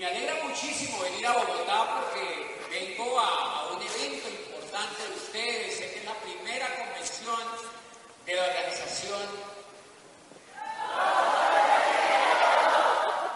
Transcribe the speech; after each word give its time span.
me 0.00 0.06
alegra 0.06 0.34
muchísimo 0.44 0.98
venir 1.02 1.26
a 1.26 1.32
Bogotá 1.34 2.00
porque 2.00 2.56
vengo 2.70 3.20
a, 3.20 3.60
a 3.60 3.66
un 3.68 3.82
evento 3.82 4.30
importante 4.30 5.02
de 5.06 5.14
ustedes. 5.14 5.76
Sé 5.76 5.92
que 5.92 5.98
es 5.98 6.04
la 6.06 6.14
primera 6.14 6.74
convención 6.74 7.36
de 8.24 8.34
la 8.34 8.44
organización. 8.46 9.28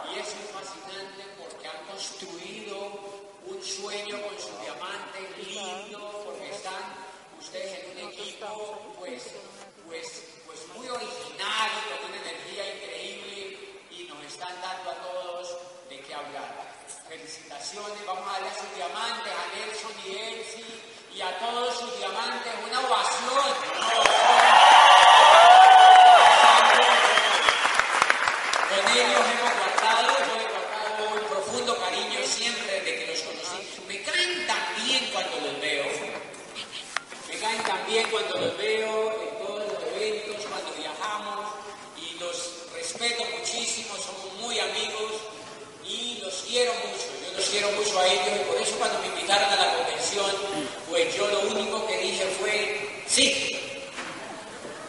Y 0.09 0.19
es 0.19 0.35
muy 0.37 0.49
fascinante 0.57 1.25
porque 1.37 1.69
han 1.69 1.85
construido 1.85 2.77
un 3.45 3.63
sueño 3.63 4.23
con 4.23 4.41
sus 4.41 4.59
diamantes 4.63 5.37
lindo, 5.37 6.23
porque 6.25 6.49
están 6.51 6.83
ustedes 7.39 7.85
en 7.85 7.91
un 7.91 8.11
equipo 8.11 8.95
pues, 8.99 9.23
pues, 9.87 10.23
pues 10.47 10.61
muy 10.75 10.89
original, 10.89 11.71
con 12.01 12.11
una 12.11 12.21
energía 12.23 12.75
increíble 12.75 13.59
y 13.91 14.05
nos 14.05 14.25
están 14.25 14.59
dando 14.63 14.93
a 14.93 14.95
todos 14.95 15.59
de 15.91 16.01
qué 16.01 16.15
hablar. 16.15 16.73
Felicitaciones, 17.09 18.07
vamos 18.07 18.27
a 18.27 18.33
darle 18.33 18.49
a 18.49 18.55
sus 18.55 18.75
diamantes, 18.75 19.33
a 19.33 19.45
Nelson 19.55 19.93
y 20.07 20.17
Elsie 20.17 20.65
y 21.15 21.21
a 21.21 21.39
todos 21.39 21.79
sus 21.79 21.99
diamantes 21.99 22.53
una 22.67 22.81
ovación. 22.81 23.31
Una 23.77 23.87
ovación. 23.87 24.35
Con 28.69 28.93
ellos 28.97 29.23
hemos 29.33 29.53
guardado, 29.55 30.09
yo 30.19 30.35
he 30.41 30.49
guardado 30.51 31.15
un 31.15 31.29
profundo 31.29 31.79
cariño 31.79 32.19
siempre 32.27 32.81
desde 32.81 32.99
que 32.99 33.07
los 33.13 33.21
conocí. 33.21 33.83
Me 33.87 34.03
caen 34.03 34.47
tan 34.47 34.85
bien 34.85 35.11
cuando 35.13 35.37
los 35.41 35.61
veo. 35.61 35.85
Me 37.29 37.39
caen 37.39 37.63
tan 37.63 37.87
bien 37.87 38.11
cuando 38.11 38.41
los 38.41 38.57
veo 38.59 39.13
en 39.23 39.47
todos 39.47 39.73
los 39.73 39.83
eventos, 39.95 40.45
cuando 40.47 40.73
viajamos 40.73 41.47
y 41.97 42.19
los 42.19 42.73
respeto 42.75 43.25
muchísimo, 43.39 43.95
somos 43.99 44.33
muy 44.41 44.59
amigos 44.59 45.13
y 45.87 46.19
los 46.23 46.35
quiero 46.49 46.73
mucho. 46.75 47.07
Yo 47.23 47.37
los 47.37 47.49
quiero 47.51 47.71
mucho 47.73 47.99
a 47.99 48.07
ellos 48.07 48.41
y 48.41 48.45
por 48.51 48.57
eso 48.61 48.77
cuando 48.79 48.99
me 49.01 49.07
invitaron 49.09 49.51
a 49.51 49.57
la 49.57 49.75
convención, 49.77 50.31
pues 50.89 51.15
yo 51.17 51.27
lo 51.29 51.41
único 51.41 51.87
que 51.87 51.99
dije 51.99 52.25
fue 52.41 53.03
sí. 53.07 53.61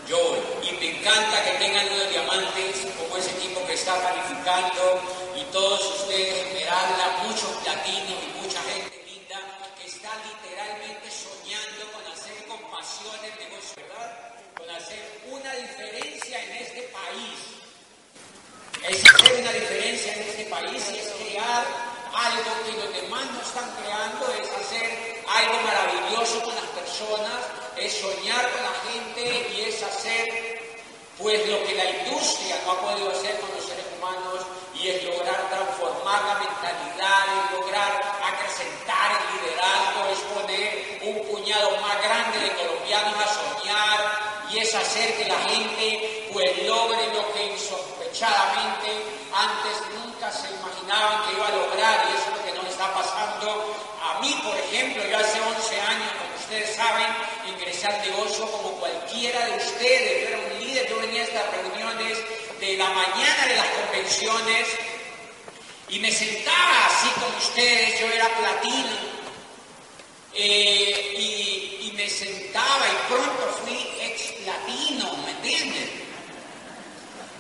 Yo 0.07 0.17
voy. 0.17 0.39
Y 0.69 0.71
me 0.73 0.85
encanta 1.05 1.43
que 1.43 1.51
tengan 1.61 1.85
unos 1.93 2.09
diamantes 2.09 2.87
como 2.97 3.15
ese 3.17 3.29
equipo 3.37 3.63
que 3.67 3.73
está 3.73 3.93
calificando 4.01 5.01
y 5.37 5.43
todos 5.53 6.01
ustedes, 6.01 6.47
Esmeralda, 6.47 7.21
muchos 7.21 7.51
platinos 7.61 8.17
y 8.25 8.41
mucha 8.41 8.59
gente 8.63 9.05
linda 9.05 9.37
que 9.77 9.85
está 9.85 10.09
literalmente 10.25 11.05
soñando 11.13 11.93
con 11.93 12.01
hacer 12.11 12.33
con 12.47 12.57
pasión 12.73 13.13
el 13.21 13.37
negocio, 13.37 13.85
¿verdad? 13.85 14.33
Con 14.57 14.67
hacer 14.71 15.21
una 15.29 15.53
diferencia 15.53 16.41
en 16.41 16.51
este 16.57 16.81
país. 16.89 17.37
Es 18.89 19.05
hacer 19.05 19.41
una 19.41 19.51
diferencia 19.53 20.11
en 20.11 20.21
este 20.21 20.45
país 20.45 20.89
y 20.89 20.97
es 20.97 21.09
crear 21.21 21.65
algo 22.17 22.51
que 22.65 22.71
los 22.81 22.93
demás 22.97 23.25
no 23.29 23.41
están 23.45 23.69
creando, 23.77 24.25
es 24.41 24.49
hacer 24.49 25.21
algo 25.21 25.61
maravilloso 25.69 26.41
con 26.41 26.55
las 26.55 26.69
personas, 26.73 27.45
es 27.77 27.93
soñar 27.93 28.49
con 28.49 28.63
la 28.63 28.75
gente 28.89 29.53
y 29.53 29.61
es 29.69 29.83
hacer 29.83 30.64
pues 31.17 31.47
lo 31.47 31.63
que 31.63 31.75
la 31.75 31.89
industria 31.89 32.59
no 32.65 32.71
ha 32.71 32.81
podido 32.81 33.11
hacer 33.11 33.39
con 33.39 33.49
los 33.55 33.65
seres 33.65 33.85
humanos 33.97 34.45
y 34.75 34.89
es 34.89 35.03
lograr 35.05 35.49
transformar 35.49 36.21
la 36.25 36.35
mentalidad, 36.39 37.23
es 37.39 37.59
lograr 37.59 37.91
acrecentar 38.21 39.11
el 39.15 39.25
liderazgo, 39.35 39.99
es 40.11 40.19
poner 40.35 40.99
un 41.03 41.31
puñado 41.31 41.71
más 41.81 42.01
grande 42.03 42.39
de 42.39 42.51
colombianos 42.55 43.15
a 43.15 43.27
soñar 43.27 43.99
y 44.51 44.59
es 44.59 44.75
hacer 44.75 45.15
que 45.17 45.25
la 45.25 45.39
gente 45.47 46.29
pues 46.33 46.63
logre 46.67 47.13
lo 47.13 47.31
que 47.33 47.45
insospechadamente 47.53 48.89
antes 49.33 49.81
nunca 49.95 50.31
se 50.31 50.51
imaginaban 50.51 51.25
que 51.25 51.35
iba 51.35 51.47
a 51.47 51.51
lograr. 51.51 52.05
Y 52.09 52.15
eso 52.15 52.29
es 52.31 52.37
lo 52.37 52.45
que 52.45 52.53
nos 52.59 52.71
está 52.71 52.93
pasando 52.93 53.75
a 54.05 54.19
mí, 54.19 54.39
por 54.43 54.55
ejemplo, 54.55 55.03
yo 55.09 55.17
hace 55.17 55.41
11 55.41 55.81
años, 55.81 56.11
ustedes 56.45 56.75
saben, 56.75 57.07
ingresé 57.47 57.87
al 57.87 58.01
negocio 58.01 58.45
como 58.51 58.71
cualquiera 58.73 59.45
de 59.47 59.57
ustedes, 59.57 60.21
yo 60.21 60.27
era 60.27 60.37
un 60.37 60.59
líder, 60.59 60.87
yo 60.87 60.99
venía 60.99 61.23
estas 61.23 61.43
reuniones 61.51 62.17
de 62.59 62.77
la 62.77 62.89
mañana 62.91 63.47
de 63.47 63.55
las 63.55 63.67
convenciones 63.67 64.67
y 65.89 65.99
me 65.99 66.11
sentaba 66.11 66.85
así 66.85 67.09
como 67.19 67.35
ustedes, 67.37 67.99
yo 67.99 68.05
era 68.11 68.29
platino, 68.37 69.15
eh, 70.35 71.15
y, 71.17 71.87
y 71.87 71.93
me 71.97 72.07
sentaba 72.07 72.85
y 72.89 73.11
pronto 73.11 73.63
fui 73.63 73.79
ex 74.01 74.21
platino, 74.43 75.17
¿me 75.25 75.31
entienden? 75.31 76.05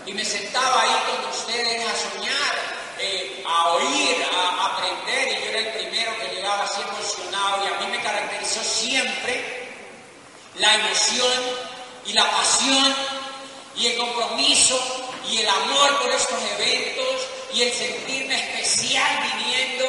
y 0.07 0.13
me 0.13 0.25
sentaba 0.25 0.81
ahí 0.81 0.95
con 1.11 1.29
ustedes 1.29 1.81
a 1.87 2.09
soñar, 2.09 2.55
eh, 2.99 3.43
a 3.47 3.69
oír, 3.73 4.25
a 4.33 4.65
aprender, 4.65 5.27
y 5.27 5.43
yo 5.43 5.49
era 5.49 5.59
el 5.59 5.67
primero 5.73 6.11
que 6.19 6.35
llegaba 6.35 6.63
así 6.63 6.81
emocionado, 6.81 7.63
y 7.63 7.67
a 7.67 7.79
mí 7.79 7.91
me 7.91 8.03
caracterizó 8.03 8.63
siempre 8.63 9.65
la 10.55 10.75
emoción 10.75 11.31
y 12.05 12.13
la 12.13 12.29
pasión 12.31 12.95
y 13.75 13.87
el 13.87 13.97
compromiso 13.97 14.79
y 15.29 15.39
el 15.39 15.49
amor 15.49 15.99
por 16.01 16.11
estos 16.11 16.39
eventos 16.57 17.27
y 17.53 17.63
el 17.63 17.73
sentirme 17.73 18.35
especial 18.35 19.31
viniendo 19.37 19.85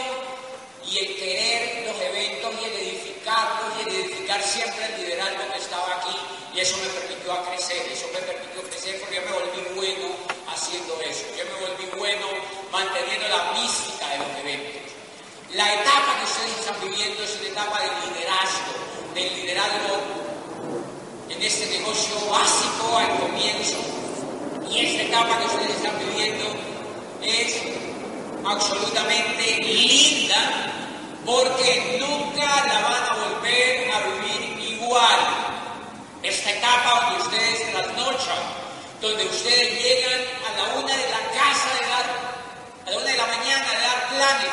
y 0.90 0.98
el 0.98 1.16
querer 1.16 1.86
los 1.86 2.00
eventos 2.00 2.54
y 2.60 2.64
el 2.64 2.72
edificarlos 2.72 3.72
y 3.78 3.88
el 3.88 3.96
edificar 3.96 4.42
siempre 4.42 4.86
el 4.86 5.02
liderazgo 5.02 5.52
que 5.52 5.58
estaba 5.58 5.96
aquí 5.96 6.16
y 6.54 6.60
eso 6.60 6.76
me 6.78 6.88
permitió 6.88 7.32
a 7.32 7.44
crecer, 7.50 7.86
eso 7.92 8.06
me 8.12 8.20
permitió 8.20 8.62
crecer 8.62 9.00
porque 9.00 9.16
yo 9.16 9.22
me 9.22 9.32
volví 9.32 9.74
bueno 9.74 10.16
haciendo 10.48 11.00
eso, 11.02 11.26
yo 11.36 11.44
me 11.44 11.66
volví 11.66 11.98
bueno 11.98 12.26
manteniendo 12.76 13.26
la 13.28 13.52
mística 13.58 14.06
de 14.10 14.18
los 14.18 14.28
eventos. 14.38 14.92
La 15.54 15.72
etapa 15.72 16.18
que 16.18 16.24
ustedes 16.24 16.58
están 16.60 16.76
viviendo 16.82 17.22
es 17.22 17.38
una 17.40 17.48
etapa 17.48 17.80
de 17.80 17.88
liderazgo, 18.04 18.72
del 19.14 19.34
liderazgo 19.34 19.94
en 21.30 21.42
este 21.42 21.78
negocio 21.78 22.16
básico 22.30 22.98
al 22.98 23.18
comienzo 23.18 23.78
y 24.70 24.84
esta 24.84 25.02
etapa 25.04 25.38
que 25.38 25.46
ustedes 25.46 25.70
están 25.70 25.98
viviendo 26.00 26.44
es 27.22 27.62
absolutamente 28.44 29.56
linda 29.62 30.36
porque 31.24 31.98
nunca 31.98 32.44
la 32.44 32.80
van 32.80 33.04
a 33.04 33.14
volver 33.24 33.90
a 33.90 33.98
vivir 34.04 34.72
igual. 34.74 35.20
Esta 36.22 36.50
etapa 36.50 37.06
donde 37.06 37.22
ustedes 37.24 37.72
trasnochan, 37.72 38.42
donde 39.00 39.24
ustedes 39.24 39.82
llegan 39.82 40.20
a 40.44 40.56
la 40.58 40.74
una 40.78 40.94
de 40.94 41.08
la 41.08 41.22
casa 41.32 41.68
de 41.80 41.86
dar, 41.88 41.95
a 42.86 42.90
la 42.90 42.96
una 42.96 43.10
de 43.10 43.16
la 43.16 43.26
mañana 43.26 43.70
de 43.70 43.78
dar 43.82 44.08
planes, 44.08 44.52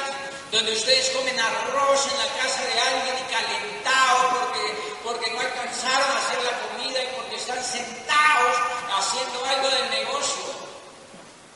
donde 0.51 0.71
ustedes 0.73 1.09
comen 1.11 1.39
arroz 1.39 2.07
en 2.11 2.17
la 2.17 2.27
casa 2.41 2.61
de 2.65 2.79
alguien 2.79 3.15
y 3.17 3.31
calentado 3.31 4.29
porque, 4.39 4.65
porque 5.03 5.31
no 5.31 5.39
alcanzaron 5.39 6.11
a 6.11 6.17
hacer 6.17 6.43
la 6.43 6.57
comida 6.65 7.03
y 7.03 7.07
porque 7.15 7.35
están 7.35 7.63
sentados 7.63 8.57
haciendo 8.97 9.45
algo 9.45 9.69
del 9.69 9.89
negocio. 9.89 10.43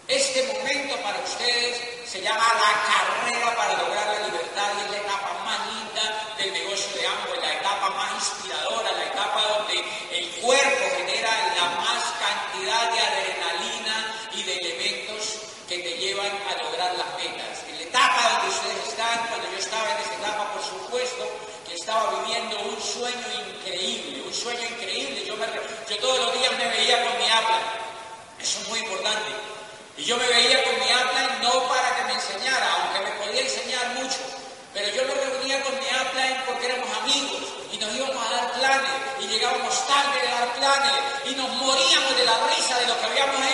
Este 0.07 0.53
momento 0.53 0.95
para 1.01 1.19
ustedes 1.19 1.81
se 2.05 2.21
llama 2.21 2.45
la 2.45 2.73
carrera 2.85 3.55
para 3.55 3.73
lograr 3.81 4.07
la 4.07 4.27
libertad 4.27 4.69
y 4.77 4.85
es 4.85 4.91
la 4.91 4.97
etapa 4.97 5.33
más 5.43 5.59
linda 5.67 6.35
del 6.37 6.53
negocio 6.53 6.93
de 6.93 7.07
ambos, 7.07 7.37
la 7.41 7.53
etapa 7.53 7.89
más 7.89 8.13
inspiradora, 8.13 8.91
la 8.91 9.05
etapa 9.05 9.41
donde 9.41 9.83
el 10.11 10.29
cuerpo 10.41 10.85
genera 10.95 11.31
la 11.57 11.67
más 11.81 12.03
cantidad 12.21 12.91
de 12.91 12.99
adrenalina 12.99 14.29
y 14.31 14.43
de 14.43 14.53
elementos 14.57 15.47
que 15.67 15.79
te 15.79 15.97
llevan 15.97 16.31
a 16.31 16.63
lograr 16.63 16.95
las 16.95 17.11
metas. 17.19 17.67
En 17.67 17.75
la 17.75 17.83
etapa 17.83 18.39
donde 18.39 18.55
ustedes 18.55 18.87
están, 18.87 19.27
cuando 19.27 19.51
yo 19.51 19.57
estaba 19.57 19.91
en 19.91 19.97
esa 19.99 20.15
etapa, 20.15 20.53
por 20.53 20.63
supuesto, 20.63 21.23
que 21.67 21.75
estaba 21.75 22.23
viviendo 22.23 22.57
un 22.61 22.79
sueño 22.79 23.27
increíble, 23.51 24.23
un 24.25 24.33
sueño 24.33 24.63
increíble. 24.63 25.25
Yo, 25.25 25.35
me, 25.35 25.45
yo 25.89 25.97
todos 25.99 26.19
los 26.19 26.39
días 26.39 26.57
me 26.57 26.67
veía 26.69 27.03
con 27.03 27.17
mi 27.19 27.29
habla. 27.29 27.59
Eso 28.39 28.61
es 28.61 28.67
muy 28.69 28.79
importante. 28.79 29.31
Y 29.31 29.95
yo 30.07 30.15
me 30.15 30.25
veía 30.25 30.63
con 30.63 30.73
mi 30.79 30.87
upline 30.87 31.43
no 31.43 31.67
para 31.67 31.97
que 31.97 32.03
me 32.05 32.13
enseñara, 32.13 32.65
aunque 32.79 33.11
me 33.11 33.11
podía 33.19 33.41
enseñar 33.41 33.87
mucho, 33.99 34.23
pero 34.73 34.87
yo 34.95 35.03
me 35.03 35.13
reunía 35.13 35.61
con 35.63 35.75
mi 35.75 35.83
upline 35.83 36.43
porque 36.47 36.65
éramos 36.65 36.87
amigos 37.03 37.43
y 37.73 37.77
nos 37.77 37.93
íbamos 37.93 38.15
a 38.15 38.35
dar 38.37 38.53
planes 38.53 38.91
y 39.19 39.27
llegábamos 39.27 39.75
tarde 39.85 40.21
de 40.23 40.31
dar 40.31 40.53
planes 40.55 40.95
y 41.27 41.35
nos 41.35 41.49
moríamos 41.59 42.15
de 42.15 42.23
la 42.23 42.39
risa 42.47 42.79
de 42.79 42.87
lo 42.87 42.97
que 43.01 43.05
habíamos 43.05 43.46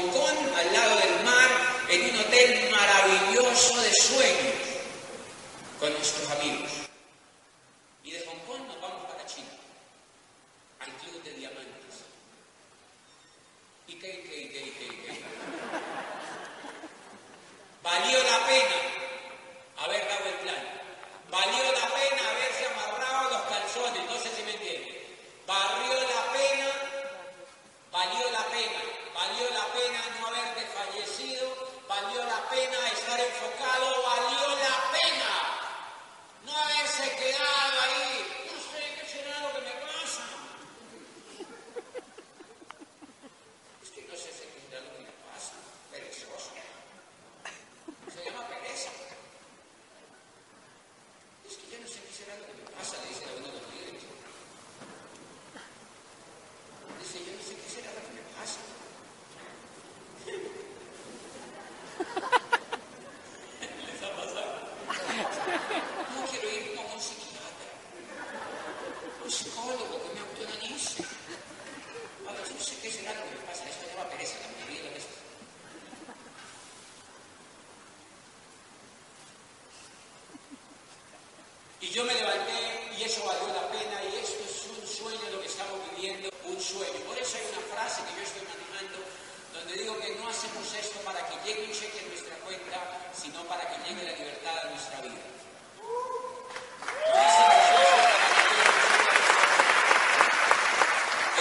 rincón 0.00 0.36
al 0.56 0.72
lado 0.72 0.96
del 0.96 1.24
mar, 1.24 1.48
en 1.88 2.10
un 2.10 2.20
hotel 2.20 2.70
maravilloso 2.70 3.80
de 3.80 3.92
sueños, 3.92 4.54
con 5.80 5.92
nuestros 5.92 6.30
amigos. 6.30 6.87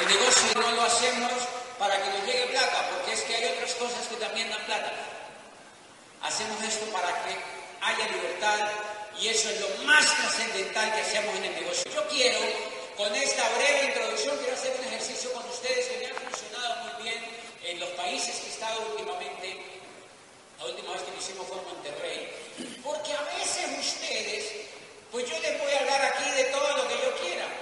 Negocio 0.07 0.61
no 0.61 0.71
lo 0.71 0.83
hacemos 0.83 1.31
para 1.77 2.01
que 2.01 2.09
nos 2.09 2.25
llegue 2.25 2.47
plata, 2.47 2.89
porque 2.91 3.11
es 3.11 3.21
que 3.23 3.35
hay 3.35 3.45
otras 3.51 3.73
cosas 3.73 4.07
que 4.07 4.15
también 4.15 4.49
dan 4.49 4.65
plata. 4.65 4.93
Hacemos 6.23 6.63
esto 6.63 6.85
para 6.93 7.09
que 7.23 7.35
haya 7.81 8.07
libertad 8.15 8.71
y 9.19 9.27
eso 9.27 9.49
es 9.49 9.59
lo 9.59 9.67
más 9.83 10.05
trascendental 10.05 10.93
que 10.93 11.01
hacemos 11.01 11.35
en 11.35 11.43
el 11.43 11.55
negocio. 11.55 11.91
Yo 11.91 12.07
quiero, 12.07 12.39
con 12.95 13.13
esta 13.15 13.49
breve 13.57 13.87
introducción, 13.87 14.37
quiero 14.37 14.53
hacer 14.53 14.77
un 14.79 14.85
ejercicio 14.85 15.33
con 15.33 15.43
ustedes 15.49 15.87
que 15.87 15.97
me 15.97 16.05
ha 16.05 16.15
funcionado 16.15 16.75
muy 16.85 17.03
bien 17.03 17.19
en 17.65 17.79
los 17.81 17.89
países 17.89 18.33
que 18.37 18.47
he 18.47 18.51
estado 18.51 18.87
últimamente. 18.91 19.59
La 20.57 20.65
última 20.67 20.93
vez 20.93 21.01
que 21.01 21.11
lo 21.11 21.17
hicimos 21.17 21.47
fue 21.47 21.57
en 21.57 21.65
Monterrey. 21.65 22.79
Porque 22.81 23.11
a 23.11 23.23
veces 23.35 23.65
ustedes, 23.77 24.45
pues 25.11 25.29
yo 25.29 25.37
les 25.39 25.59
voy 25.59 25.73
a 25.73 25.79
hablar 25.79 26.01
aquí 26.05 26.31
de 26.31 26.45
todo 26.45 26.77
lo 26.77 26.87
que 26.87 26.95
yo 26.95 27.11
quiera. 27.19 27.56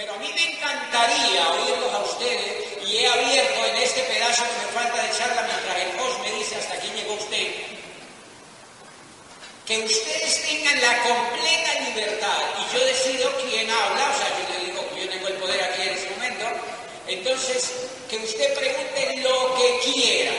Pero 0.00 0.14
a 0.14 0.16
mí 0.16 0.32
me 0.34 0.52
encantaría 0.54 1.50
oírlos 1.60 1.92
a 1.92 1.98
ustedes 1.98 2.88
y 2.88 2.96
he 2.96 3.06
abierto 3.06 3.66
en 3.66 3.76
este 3.82 4.00
pedazo 4.04 4.44
que 4.44 4.64
me 4.64 4.72
falta 4.72 5.02
de 5.02 5.10
charla 5.10 5.42
mientras 5.42 5.76
el 5.76 6.00
host 6.00 6.20
me 6.20 6.32
dice 6.38 6.56
hasta 6.56 6.72
aquí 6.72 6.88
llegó 6.96 7.12
usted 7.12 7.52
que 9.66 9.78
ustedes 9.84 10.42
tengan 10.48 10.80
la 10.80 11.02
completa 11.02 11.80
libertad 11.84 12.38
y 12.56 12.74
yo 12.74 12.86
decido 12.86 13.30
quién 13.44 13.70
habla, 13.70 14.08
o 14.08 14.16
sea, 14.16 14.28
yo 14.40 14.58
le 14.58 14.64
digo 14.64 14.88
que 14.88 15.04
yo 15.04 15.10
tengo 15.10 15.28
el 15.28 15.34
poder 15.34 15.62
aquí 15.64 15.82
en 15.82 15.88
ese 15.90 16.10
momento, 16.12 16.46
entonces 17.06 17.70
que 18.08 18.16
usted 18.16 18.54
pregunte 18.54 19.16
lo 19.18 19.54
que 19.54 19.92
quiera. 19.92 20.32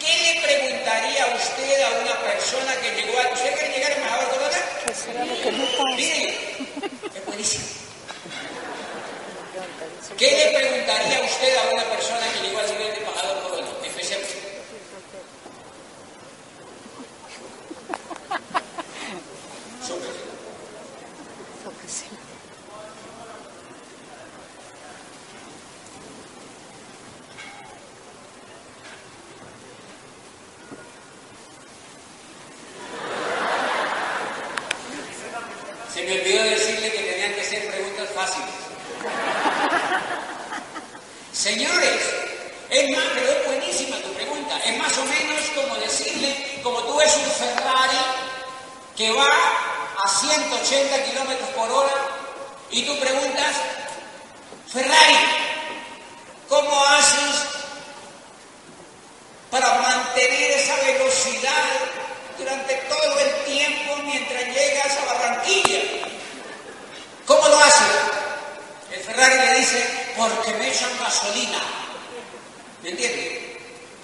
¿Qué 0.00 0.16
le 0.24 0.40
preguntaría 0.40 1.26
usted 1.36 1.82
a 1.82 1.90
una 2.00 2.18
persona 2.22 2.74
que 2.80 2.92
llegó 2.92 3.18
a... 3.20 3.28
¿Usted 3.28 3.58
quiere 3.58 3.74
llegar 3.74 3.92
embajador 3.92 4.28
Corona? 4.30 4.58
Mire, 5.96 6.38
es 7.14 7.26
buenísimo. 7.26 7.84
¿Qué 10.18 10.30
le 10.30 10.58
preguntaría 10.58 11.22
usted 11.24 11.56
a 11.56 11.72
una 11.72 11.84
persona 11.84 12.20
que 12.32 12.46
llegó 12.46 12.60
al 12.60 12.66
nivel 12.72 12.92
de 12.92 12.98
embajador 12.98 13.42
Corona? 13.42 13.68
Especialmente. 13.84 14.34
Se 35.92 36.02
me 36.02 36.20
olvidó 36.20 36.42
decirle 36.42 36.90
que 36.90 36.98
tenían 36.98 37.34
que 37.34 37.44
ser 37.44 37.66
preguntas 37.70 38.08
fáciles. 38.14 38.50
Señores, 41.32 42.00
es 42.70 42.90
más, 42.96 43.04
pero 43.14 43.30
es 43.30 43.46
buenísima 43.46 43.96
tu 43.98 44.12
pregunta. 44.14 44.58
Es 44.64 44.78
más 44.78 44.96
o 44.98 45.04
menos 45.04 45.42
como 45.54 45.76
decirle, 45.76 46.60
como 46.62 46.82
tú 46.82 46.96
ves 46.96 47.13
un 47.24 47.30
Ferrari 47.30 47.98
que 48.96 49.10
va 49.12 49.30
a 50.04 50.08
180 50.08 51.04
kilómetros 51.04 51.48
por 51.50 51.70
hora 51.70 51.92
y 52.70 52.82
tú 52.82 52.98
preguntas, 52.98 53.56
Ferrari, 54.72 55.16
¿cómo 56.48 56.84
haces 56.86 57.46
para 59.50 59.78
mantener 59.80 60.50
esa 60.52 60.74
velocidad 60.76 61.64
durante 62.38 62.74
todo 62.74 63.18
el 63.20 63.44
tiempo 63.44 63.96
mientras 64.04 64.42
llegas 64.46 64.98
a 64.98 65.04
Barranquilla? 65.12 65.80
¿Cómo 67.26 67.48
lo 67.48 67.58
haces? 67.58 67.96
El 68.92 69.00
Ferrari 69.00 69.38
le 69.38 69.58
dice, 69.60 70.12
porque 70.16 70.52
me 70.54 70.68
echan 70.68 70.90
gasolina. 70.98 71.58
¿Me 72.82 72.90
entiendes? 72.90 73.43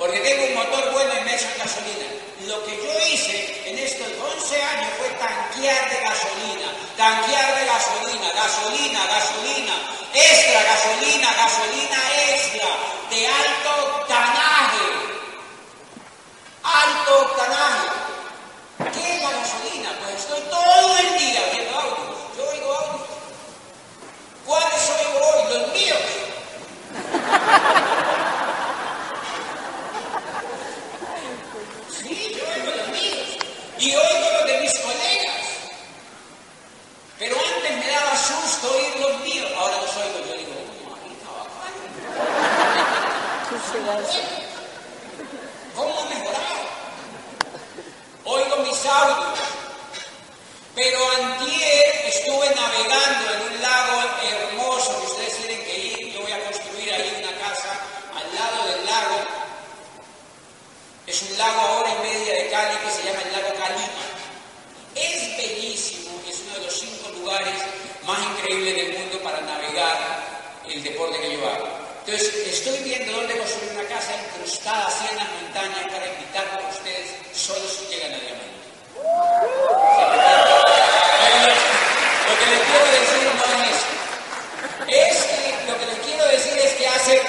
Porque 0.01 0.19
tengo 0.21 0.47
un 0.47 0.55
motor 0.55 0.93
bueno 0.93 1.13
y 1.21 1.25
me 1.25 1.35
echan 1.37 1.53
gasolina. 1.59 2.07
Lo 2.47 2.65
que 2.65 2.75
yo 2.75 3.07
hice 3.07 3.69
en 3.69 3.79
estos 3.79 4.09
11 4.09 4.63
años 4.63 4.91
fue 4.97 5.11
tanquear 5.11 5.91
de 5.91 6.01
gasolina, 6.01 6.73
tanquear 6.97 7.55
de 7.55 7.67
gasolina, 7.67 8.33
gasolina, 8.33 9.01
gasolina, 9.07 9.75
extra 10.15 10.63
gasolina, 10.63 11.29
gasolina 11.37 11.99
extra, 12.33 12.69
de 13.11 13.27
alto 13.27 13.71
octanaje. 13.99 14.87
Alto 16.65 17.19
octanaje. 17.21 17.89
¿Qué 18.95 19.17
es 19.17 19.23
la 19.23 19.31
gasolina? 19.33 19.91
Pues 20.03 20.15
estoy 20.17 20.41
todo 20.49 20.97
el 20.97 21.19
día 21.19 21.43
viendo 21.53 21.79
autos. 21.79 22.17
Yo 22.39 22.49
oigo 22.49 22.73
autos. 22.73 23.07
¿Cuáles 24.47 24.91
oigo 24.97 25.19
hoy? 25.29 25.59
Los 25.59 25.69
míos. 25.75 25.99
Sí, 32.03 32.35
yo 32.37 32.43
oigo 32.55 32.77
los 32.77 32.89
míos. 32.89 33.39
Y 33.81 33.95
oigo 33.97 34.31
los 34.33 34.47
de 34.47 34.61
mis 34.61 34.75
colegas. 34.79 35.47
Pero 37.19 37.35
antes 37.37 37.77
me 37.79 37.87
daba 37.91 38.17
susto 38.17 38.71
oír 38.73 38.97
los 39.01 39.21
míos. 39.21 39.51
Ahora 39.57 39.77
los 39.81 39.97
oigo. 39.97 40.19
Yo 40.29 40.35
digo, 40.37 40.53
"Oh, 40.55 40.91
mamita, 40.91 41.29
bacán". 41.39 41.75
¿Cómo 45.75 45.99
ha 46.01 46.05
mejorado? 46.05 46.61
Oigo 48.25 48.57
mis 48.59 48.87
audios. 48.87 49.39
Pero 50.75 50.99
antier 51.23 51.95
estuve 52.07 52.55
navegando 52.55 53.33
en 53.35 53.41
un 53.55 53.63
lago 53.63 54.03
hermoso 54.23 55.01
que 55.01 55.07
ustedes 55.07 55.37
tienen 55.39 55.65
que 55.65 55.79
ir. 55.79 56.13
Yo 56.15 56.21
voy 56.23 56.33
a 56.33 56.45
construir 56.45 56.93
ahí 56.93 57.23
una 57.25 57.33
casa 57.49 57.71
al 58.15 58.35
lado 58.35 58.69
del 58.69 58.85
lago. 58.87 59.19
Es 61.11 61.23
un 61.23 61.37
lago 61.39 61.61
a 61.61 61.73
hora 61.81 61.91
y 61.91 62.09
media 62.09 62.35
de 62.35 62.51
Cali 62.51 62.77
que 62.87 62.91
se 62.93 63.03
llama 63.03 63.21
el 63.27 63.33
lago 63.33 63.53
Calima. 63.59 64.05
Es 64.95 65.37
bellísimo, 65.37 66.23
es 66.31 66.39
uno 66.47 66.55
de 66.55 66.65
los 66.67 66.75
cinco 66.79 67.11
lugares 67.19 67.55
más 68.07 68.19
increíbles 68.31 68.77
del 68.77 68.97
mundo 68.97 69.19
para 69.21 69.41
navegar 69.41 69.99
el 70.69 70.83
deporte 70.85 71.21
que 71.21 71.33
yo 71.37 71.49
hago. 71.49 71.67
Entonces, 72.07 72.33
estoy 72.47 72.79
viendo 72.85 73.13
dónde 73.13 73.37
construir 73.39 73.73
una 73.73 73.89
casa 73.89 74.13
incrustada 74.23 74.87
así 74.87 75.05
en 75.11 75.17
las 75.17 75.29
montañas 75.31 75.93
para 75.93 76.07
invitarlos 76.07 76.65
a 76.65 76.69
ustedes 76.69 77.11
solo 77.35 77.67
si 77.69 77.87
llegan 77.93 78.15
a 78.15 78.19
diamante. 78.19 78.61
Pero 81.27 81.55
lo 82.27 82.35
que 82.39 82.47
les 82.51 82.61
quiero 82.71 82.87
decir 82.87 83.23
no 83.35 83.45
es 83.51 83.71
eso. 83.75 83.89
Es 84.87 85.17
que 85.27 85.71
lo 85.71 85.79
que 85.79 85.87
les 85.87 85.99
quiero 86.07 86.25
decir 86.29 86.57
es 86.57 86.73
que 86.75 86.87
hace 86.89 87.23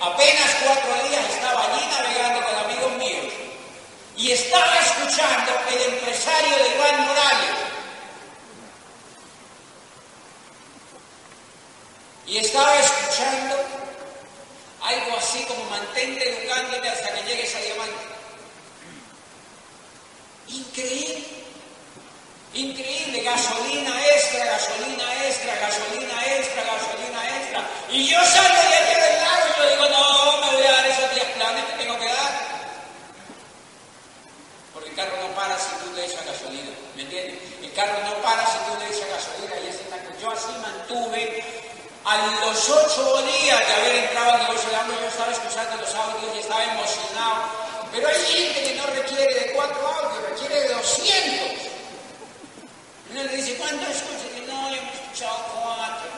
apenas 0.00 0.50
cuatro 0.64 1.08
días 1.08 1.24
estaba 1.30 1.64
allí 1.66 1.86
navegando 1.86 2.46
con 2.46 2.56
amigos 2.64 2.92
míos 2.98 3.32
y 4.16 4.30
estaba 4.30 4.74
escuchando 4.78 5.52
el 5.70 5.94
empresario 5.94 6.56
de 6.58 6.74
Iván 6.76 7.06
Morales. 7.06 7.50
Y 12.26 12.38
estaba 12.38 12.78
escuchando 12.78 13.56
algo 14.82 15.16
así 15.16 15.44
como 15.44 15.64
mantente 15.70 16.28
educándote 16.28 16.88
hasta 16.88 17.14
que 17.14 17.22
llegues 17.22 17.54
a 17.54 17.60
diamante. 17.60 18.04
Increíble. 20.48 21.24
Increíble, 22.54 23.22
gasolina 23.22 24.06
extra, 24.08 24.44
gasolina 24.44 25.26
extra, 25.26 25.54
gasolina 25.56 26.36
extra, 26.36 26.62
gasolina 26.64 27.38
extra. 27.38 27.70
Y 27.90 28.08
yo 28.08 28.18
salgo 28.24 28.60
de 28.70 28.76
allá 28.76 29.06
del 29.06 29.20
lago 29.24 29.46
y 29.48 29.58
yo 29.58 29.70
digo, 29.70 29.88
no, 29.88 30.40
me 30.40 30.56
voy 30.56 30.66
a 30.66 30.72
dar 30.72 30.86
esos 30.86 31.14
10 31.14 31.24
planes 31.36 31.64
que 31.64 31.72
tengo 31.82 31.98
que 31.98 32.06
dar. 32.06 32.52
Porque 34.74 34.90
el 34.90 34.96
carro 34.96 35.16
no 35.22 35.34
para 35.34 35.56
si 35.58 35.70
tú 35.84 35.92
le 35.94 36.04
echas 36.04 36.26
gasolina, 36.26 36.72
¿me 36.96 37.02
entiendes? 37.02 37.38
El 37.62 37.72
carro 37.72 37.98
no 38.04 38.14
para 38.22 38.44
si 38.46 38.58
tú 38.68 38.78
le 38.80 38.86
echas 38.88 39.08
gasolina 39.08 39.54
y 39.64 39.68
ese 39.68 39.84
tanque. 39.84 40.08
Yo 40.20 40.30
así 40.30 40.52
mantuve 40.60 41.44
a 42.04 42.16
los 42.16 42.68
ocho 42.68 43.22
días 43.22 43.66
de 43.66 43.72
haber 43.74 43.96
entrado 43.96 44.32
al 44.32 44.42
negocio 44.42 44.70
de 44.70 44.76
hambre, 44.76 44.96
yo 45.00 45.06
estaba 45.06 45.32
escuchando 45.32 45.76
los 45.76 45.94
audios 45.94 46.36
y 46.36 46.38
estaba 46.40 46.64
emocionado. 46.64 47.42
Pero 47.92 48.08
hay 48.08 48.24
gente 48.24 48.62
que 48.64 48.74
no 48.74 48.86
requiere 48.86 49.34
de 49.34 49.52
cuatro 49.52 49.86
audios, 49.86 50.30
requiere 50.30 50.60
de 50.62 50.74
200. 50.74 51.72
Uno 53.10 53.22
le 53.22 53.36
dice, 53.36 53.54
¿cuánto 53.56 53.82
escuchas? 53.90 54.32
Y 54.36 54.40
no, 54.46 54.70
yo 54.70 54.76
hemos 54.76 54.94
escuchado 54.94 55.36
cuatro. 55.52 56.10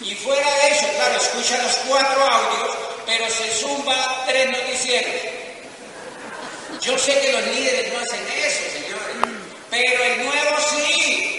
Y 0.00 0.14
fuera 0.16 0.50
de 0.50 0.68
eso, 0.68 0.86
claro, 0.96 1.16
escucha 1.16 1.62
los 1.62 1.74
cuatro 1.88 2.26
audios, 2.26 2.76
pero 3.06 3.30
se 3.30 3.50
zumba 3.54 4.24
tres 4.26 4.50
noticieros. 4.50 5.14
Yo 6.82 6.98
sé 6.98 7.18
que 7.20 7.32
los 7.32 7.46
líderes 7.46 7.92
no 7.92 8.00
hacen 8.00 8.26
eso, 8.36 8.70
señores, 8.70 9.38
pero 9.70 10.04
el 10.04 10.24
nuevo 10.24 10.56
sí. 10.68 11.34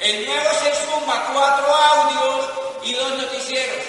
El 0.00 0.26
nuevo 0.26 0.50
se 0.62 0.86
zumba 0.86 1.32
cuatro 1.32 1.74
audios 1.74 2.50
y 2.84 2.92
dos 2.92 3.18
noticieros. 3.18 3.84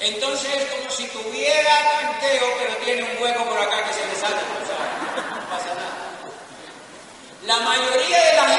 Entonces 0.00 0.48
es 0.54 0.64
como 0.70 0.90
si 0.90 1.06
tuviera 1.08 1.92
tanqueo, 2.00 2.46
pero 2.58 2.76
tiene 2.76 3.02
un 3.02 3.22
hueco 3.22 3.44
por 3.44 3.58
acá 3.58 3.84
que 3.84 3.92
se 3.92 4.06
le 4.06 4.14
sale. 4.14 4.36
O 4.36 4.66
sea, 4.66 4.78
no 5.34 5.50
pasa 5.50 5.74
nada. 5.74 6.08
La 7.44 7.58
mayoría 7.58 8.24
de 8.24 8.32
la 8.36 8.57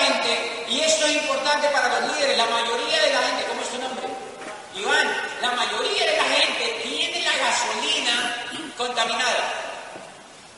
y 0.70 0.80
esto 0.82 1.06
es 1.06 1.16
importante 1.16 1.68
para 1.70 2.00
los 2.00 2.16
líderes, 2.16 2.38
la 2.38 2.46
mayoría 2.46 3.02
de 3.02 3.14
la 3.14 3.22
gente, 3.22 3.46
¿cómo 3.48 3.62
es 3.62 3.70
tu 3.70 3.78
nombre? 3.80 4.08
Iván, 4.76 5.08
la 5.42 5.52
mayoría 5.52 6.06
de 6.06 6.18
la 6.18 6.24
gente 6.24 6.80
tiene 6.84 7.26
la 7.26 7.38
gasolina 7.38 8.36
contaminada. 8.78 9.54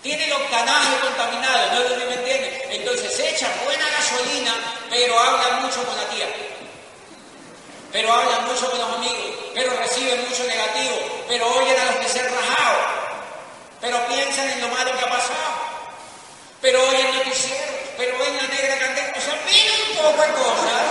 Tiene 0.01 0.25
el 0.25 0.33
octanaje 0.33 0.99
contaminado, 0.99 1.71
no 1.73 1.89
si 1.89 2.05
me 2.05 2.13
entienden. 2.15 2.61
Entonces 2.71 3.19
echa 3.19 3.47
buena 3.63 3.85
gasolina, 3.89 4.53
pero 4.89 5.19
habla 5.19 5.59
mucho 5.61 5.83
con 5.85 5.95
la 5.95 6.03
tía. 6.09 6.27
Pero 7.91 8.11
habla 8.11 8.39
mucho 8.41 8.69
con 8.69 8.79
los 8.79 8.93
amigos, 8.93 9.35
pero 9.53 9.73
recibe 9.77 10.15
mucho 10.27 10.43
negativo, 10.43 10.95
pero 11.27 11.47
oyen 11.55 11.79
a 11.79 11.85
los 11.85 11.95
que 11.95 12.09
se 12.09 12.19
han 12.19 12.33
rajado, 12.33 12.77
pero 13.81 14.07
piensan 14.07 14.49
en 14.49 14.61
lo 14.61 14.67
malo 14.69 14.97
que 14.97 15.05
ha 15.05 15.09
pasado, 15.09 15.51
pero 16.61 16.81
oyen 16.87 17.17
noticieros, 17.17 17.70
pero 18.01 18.17
ven 18.17 18.35
la 18.35 18.47
negra 18.47 18.79
candela. 18.79 19.13
O 19.15 19.21
sea, 19.21 19.37
un 19.37 19.95
poco 19.95 20.21
de 20.25 20.31
cosas 20.33 20.85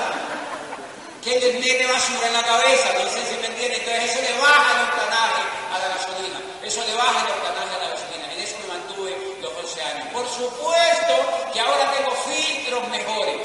que 1.25 1.40
les 1.40 1.55
mete 1.59 1.85
basura 1.90 2.26
en 2.29 2.35
la 2.35 2.43
cabeza, 2.45 2.87
no 3.02 3.11
sé 3.11 3.19
si 3.26 3.35
me 3.43 3.47
entienden. 3.50 3.83
Entonces 3.83 4.14
eso 4.14 4.23
le 4.23 4.38
baja 4.38 4.71
el 4.71 4.81
octanaje 4.87 5.43
a 5.75 5.76
la 5.83 5.88
gasolina, 5.90 6.38
eso 6.62 6.81
le 6.87 6.95
baja 6.95 7.19
el 7.26 7.31
octanaje 7.35 7.75
a 7.75 7.79
la 7.83 7.88
gasolina. 7.90 8.25
En 8.31 8.38
eso 8.38 8.55
me 8.62 8.69
mantuve 8.79 9.11
los 9.43 9.52
11 9.59 9.83
años. 9.83 10.07
Por 10.14 10.26
supuesto 10.31 11.14
que 11.52 11.59
ahora 11.59 11.90
tengo 11.99 12.12
filtros 12.31 12.88
mejores. 12.95 13.43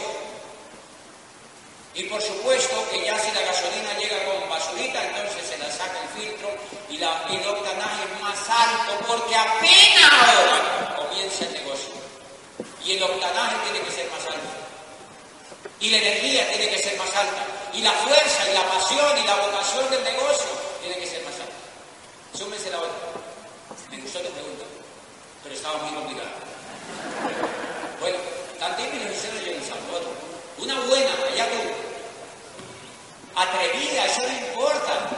Y 1.95 2.03
por 2.03 2.21
supuesto 2.21 2.75
que 2.91 3.01
ya 3.01 3.17
si 3.17 3.31
la 3.31 3.41
gasolina 3.49 3.97
llega 3.97 4.19
con 4.29 4.47
basurita, 4.47 5.01
entonces 5.09 5.41
se 5.41 5.57
la 5.57 5.71
saca 5.71 5.97
el 6.05 6.09
filtro 6.21 6.49
y, 6.89 6.97
la, 6.99 7.25
el 7.31 7.47
octanaje 7.47 8.03
es 8.13 8.21
más 8.21 8.37
alto 8.45 8.93
porque 9.07 9.33
apenas 9.33 10.11
ahora 10.13 10.95
comienza 10.97 11.45
el 11.45 11.53
negocio. 11.53 11.94
Y 12.85 12.91
el 12.97 13.03
octanaje 13.03 13.55
tiene 13.63 13.85
que 13.85 13.91
ser 13.91 14.09
más 14.11 14.25
alto. 14.25 14.47
Y 15.79 15.89
la 15.89 15.97
energía 15.97 16.47
tiene 16.49 16.69
que 16.69 16.77
ser 16.77 16.97
más 16.97 17.15
alta. 17.15 17.45
Y 17.73 17.81
la 17.81 17.91
fuerza 17.91 18.49
y 18.49 18.53
la 18.53 18.63
pasión 18.69 19.17
y 19.17 19.27
la 19.27 19.35
vocación 19.35 19.89
del 19.89 20.03
negocio 20.03 20.45
tiene 20.81 20.97
que 20.97 21.07
ser 21.07 21.23
más 21.25 21.33
alta. 21.33 21.55
Súmense 22.37 22.69
la 22.69 22.77
otra. 22.77 22.93
Me 23.89 23.97
gustó 23.97 24.21
la 24.21 24.29
pregunta, 24.29 24.65
pero 25.43 25.55
estaba 25.55 25.77
muy 25.79 25.95
complicada. 25.95 26.31
Bueno, 27.99 28.17
también 28.59 28.89
me 28.97 29.05
lo 29.05 29.11
hicieron 29.11 29.39
yo 29.39 29.51
en 29.51 29.63
Salvador. 29.63 30.13
Una 30.59 30.79
buena, 30.81 31.11
allá 31.31 31.49
tú 31.49 31.85
atrevida, 33.35 34.05
eso 34.05 34.21
no 34.21 34.47
importa. 34.47 35.09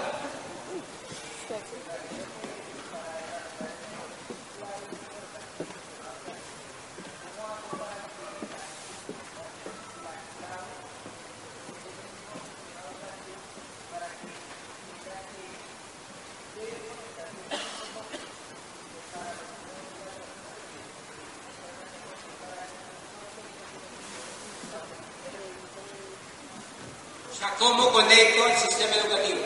¿Cómo 27.60 27.92
conecto 27.92 28.44
al 28.46 28.56
sistema 28.56 28.94
educativo? 28.98 29.42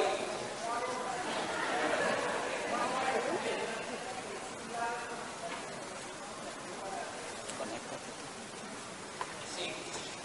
Sí. 9.55 9.73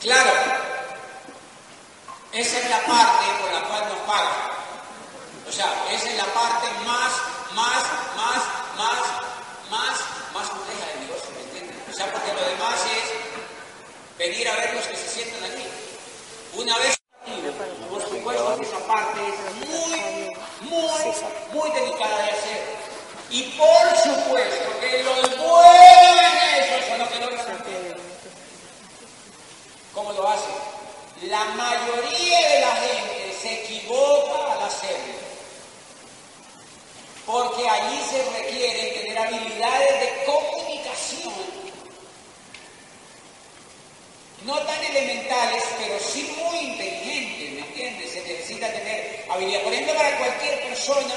Claro, 0.00 0.30
esa 2.32 2.58
es 2.58 2.70
la 2.70 2.84
parte 2.86 3.26
por 3.40 3.52
la 3.52 3.68
cual 3.68 3.88
nos 3.88 3.98
pagan. 4.00 4.32
O 5.48 5.52
sea, 5.52 5.72
esa 5.92 6.10
es 6.10 6.16
la 6.16 6.24
parte 6.34 6.66
más, 6.84 7.12
más, 7.54 7.84
más, 8.16 8.42
más, 8.76 9.70
más, 9.70 10.00
más 10.34 10.48
compleja 10.48 10.86
del 10.86 11.00
negocio, 11.06 11.30
¿me 11.36 11.42
entiendes? 11.42 11.76
O 11.88 11.96
sea, 11.96 12.12
porque 12.12 12.32
lo 12.32 12.40
demás 12.48 12.80
es 12.84 14.18
venir 14.18 14.48
a 14.48 14.56
ver 14.56 14.74
los 14.74 14.86
que 14.86 14.96
se 14.96 15.08
sientan 15.08 15.52
aquí. 15.52 15.64
Una 16.56 16.76
vez 16.78 16.96
parte 18.86 19.20
es 19.20 19.68
muy, 19.68 20.70
muy, 20.70 20.90
muy 21.52 21.70
delicada 21.70 22.18
de 22.22 22.30
hacer. 22.30 22.76
Y 23.30 23.42
por 23.58 23.96
supuesto 23.98 24.80
que 24.80 25.02
los 25.02 25.36
buenos 25.36 25.66
en 26.32 26.62
eso 26.62 26.88
son 26.88 26.98
los 26.98 27.08
que 27.08 27.18
no 27.20 27.30
lo 27.30 27.36
hacen. 27.36 27.56
¿Cómo 29.92 30.12
lo 30.12 30.28
hacen? 30.28 30.54
La 31.22 31.44
mayoría 31.44 32.48
de 32.48 32.60
la 32.60 32.76
gente 32.76 33.36
se 33.40 33.64
equivoca 33.64 34.52
al 34.52 34.62
hacerlo. 34.62 35.26
Porque 37.24 37.68
allí 37.68 38.00
se 38.08 38.22
requieren 38.38 39.02
tener 39.02 39.18
habilidades 39.18 40.00
de 40.00 40.24
comunicación 40.26 41.56
no 44.46 44.56
tan 44.60 44.84
elementales, 44.84 45.62
pero 45.76 45.98
sí 45.98 46.32
muy 46.38 46.58
inteligentes, 46.58 47.52
¿me 47.52 47.60
entiendes? 47.66 48.12
Se 48.12 48.20
necesita 48.22 48.72
tener 48.72 49.26
habilidad. 49.28 49.62
Por 49.62 49.72
ejemplo, 49.72 49.94
para 49.96 50.18
cualquier 50.18 50.62
persona, 50.68 51.14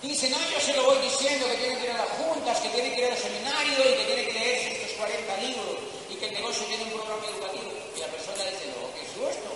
dice, 0.00 0.30
no, 0.30 0.38
yo 0.48 0.60
se 0.60 0.74
lo 0.74 0.84
voy 0.84 0.98
diciendo 1.02 1.48
que 1.48 1.56
tiene 1.56 1.78
que 1.78 1.84
ir 1.86 1.90
a 1.90 1.98
las 1.98 2.08
juntas, 2.10 2.58
que 2.60 2.68
tiene 2.68 2.94
que 2.94 3.00
ir 3.00 3.10
al 3.10 3.18
seminario 3.18 3.78
y 3.78 3.96
que 3.98 4.04
tiene 4.04 4.24
que 4.26 4.32
leerse 4.32 4.72
estos 4.72 4.92
40 4.96 5.36
libros 5.38 5.66
y 6.08 6.14
que 6.14 6.26
el 6.26 6.34
negocio 6.34 6.66
tiene 6.66 6.84
un 6.84 6.90
programa 6.90 7.26
educativo. 7.26 7.72
Y 7.96 8.00
la 8.00 8.06
persona 8.06 8.44
dice, 8.44 8.66
no, 8.70 8.94
qué 8.94 9.04
susto. 9.10 9.50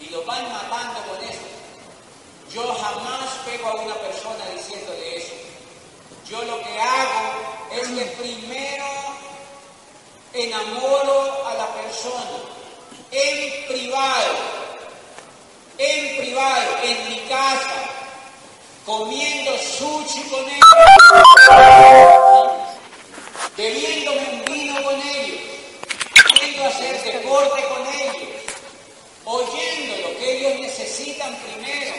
Y 0.00 0.08
lo 0.08 0.24
van 0.24 0.50
matando 0.50 1.00
con 1.12 1.22
eso. 1.28 1.44
Yo 2.54 2.72
jamás 2.72 3.28
pego 3.44 3.68
a 3.68 3.74
una 3.74 3.94
persona 3.96 4.48
diciéndole 4.56 5.16
eso. 5.18 5.34
Yo 6.30 6.42
lo 6.42 6.58
que 6.62 6.78
hago 6.80 7.68
es 7.70 7.88
que 7.88 8.04
primero 8.16 8.98
enamoro 10.32 11.46
a 11.46 11.54
la 11.54 11.66
persona 11.74 12.24
en 13.10 13.66
privado, 13.66 14.34
en 15.78 16.16
privado, 16.18 16.76
en 16.82 17.08
mi 17.08 17.17
casa, 17.28 17.74
comiendo 18.84 19.56
sushi 19.58 20.22
con 20.30 20.44
ellos, 20.48 20.64
bebiéndome 23.56 24.28
un 24.32 24.44
vino 24.46 24.82
con 24.82 24.94
ellos, 24.94 25.40
yendo 26.40 26.64
a 26.64 26.68
hacer 26.68 27.02
deporte 27.02 27.64
con 27.68 27.86
ellos, 27.86 28.16
oyendo 29.24 30.08
lo 30.08 30.18
que 30.18 30.38
ellos 30.38 30.60
necesitan 30.60 31.36
primero. 31.36 31.94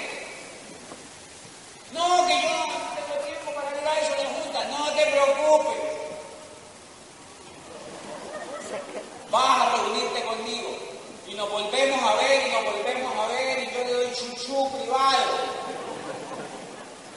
No, 1.91 2.27
que 2.27 2.41
yo 2.41 2.49
no 2.49 2.65
tengo 2.95 3.25
tiempo 3.25 3.53
para 3.53 3.69
a 3.69 3.99
eso 3.99 4.13
de 4.15 4.25
junta, 4.25 4.63
no 4.65 4.91
te 4.91 5.05
preocupes. 5.05 5.99
vas 9.31 9.61
a 9.61 9.75
reunirte 9.75 10.23
conmigo. 10.23 10.69
Y 11.27 11.33
nos 11.35 11.49
volvemos 11.51 12.01
a 12.01 12.15
ver 12.15 12.47
y 12.47 12.51
nos 12.51 12.65
volvemos 12.65 12.88
chuchú 14.69 14.77
privado. 14.77 15.59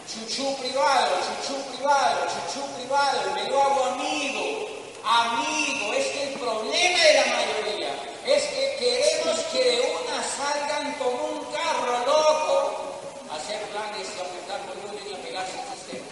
Chuchú 0.09 0.57
privado, 0.57 1.13
chuchú 1.25 1.57
privado, 1.73 2.21
chuchú 2.33 2.63
privado, 2.77 3.33
me 3.35 3.49
lo 3.51 3.63
hago 3.63 3.85
amigo, 3.85 4.69
amigo. 5.05 5.93
Es 5.95 6.07
que 6.07 6.23
el 6.33 6.39
problema 6.39 6.99
de 6.99 7.15
la 7.15 7.27
mayoría 7.27 7.93
es 8.27 8.43
que 8.45 8.77
queremos 8.79 9.41
que 9.53 9.65
de 9.65 9.81
una 9.81 10.23
salgan 10.23 10.93
como 10.95 11.25
un 11.25 11.45
carro 11.53 11.99
loco 12.07 13.01
a 13.31 13.37
hacer 13.37 13.61
planes 13.73 14.09
y 14.17 14.21
aumentar 14.21 14.61
volumen 14.67 15.05
y 15.09 15.15
a 15.15 15.23
pegarse 15.23 15.61
al 15.61 15.77
sistema. 15.77 16.07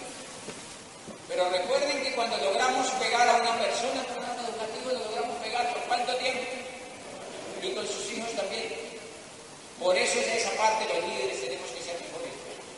Pero 1.29 1.51
recuerden 1.51 2.03
que 2.03 2.15
cuando 2.15 2.37
logramos 2.39 2.87
pegar 2.93 3.29
a 3.29 3.37
una 3.37 3.59
persona, 3.59 4.05
¿Cuánto 5.89 6.15
tiempo? 6.17 6.41
Y 7.63 7.75
con 7.75 7.87
sus 7.87 8.13
hijos 8.13 8.31
también. 8.37 8.90
Por 9.81 9.97
eso 9.97 10.21
es 10.21 10.29
esa 10.29 10.51
parte 10.61 10.85
los 10.93 11.09
líderes 11.09 11.41
tenemos 11.41 11.71
que 11.73 11.81
ser 11.81 11.97
mejores. 11.97 12.37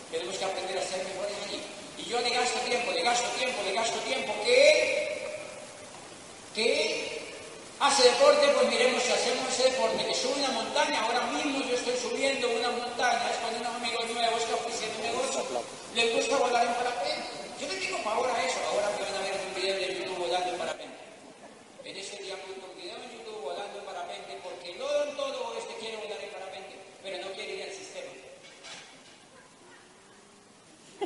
Tenemos 0.09 0.39
que 0.39 0.45
aprender 0.45 0.79
a 0.79 0.87
ser 0.87 1.03
mejores 1.03 1.35
allí. 1.45 1.59
Y 1.99 2.05
yo 2.07 2.21
le 2.21 2.31
gasto 2.31 2.61
tiempo, 2.61 2.93
le 2.93 3.03
gasto 3.03 3.29
tiempo, 3.37 3.59
le 3.67 3.73
gasto 3.73 3.99
tiempo. 4.07 4.33
¿Qué? 4.45 5.27
¿Qué? 6.55 7.23
Hace 7.81 8.05
deporte, 8.05 8.47
pues 8.55 8.69
miremos 8.69 9.03
si 9.03 9.11
hacemos 9.11 9.43
ese 9.51 9.75
deporte 9.75 10.07
que 10.07 10.15
sube 10.15 10.39
una 10.39 10.51
montaña. 10.51 11.03
Ahora 11.03 11.27
mismo 11.35 11.59
yo 11.67 11.75
estoy 11.75 11.99
subiendo 11.99 12.49
una 12.49 12.71
montaña, 12.71 13.27
es 13.35 13.39
con 13.43 13.51
unos 13.51 13.75
amigos 13.83 14.07
nuevos 14.15 14.43
que 14.47 14.55
ofrecen 14.55 14.95
un 14.95 15.03
negocio. 15.03 15.43
Les 15.97 16.15
gusta 16.15 16.37
volar 16.39 16.65
en 16.65 16.75
parapente. 16.75 17.27
Yo 17.59 17.67
no 17.67 17.75
digo 17.75 17.99
para 18.05 18.15
ahora 18.15 18.45
eso, 18.47 18.62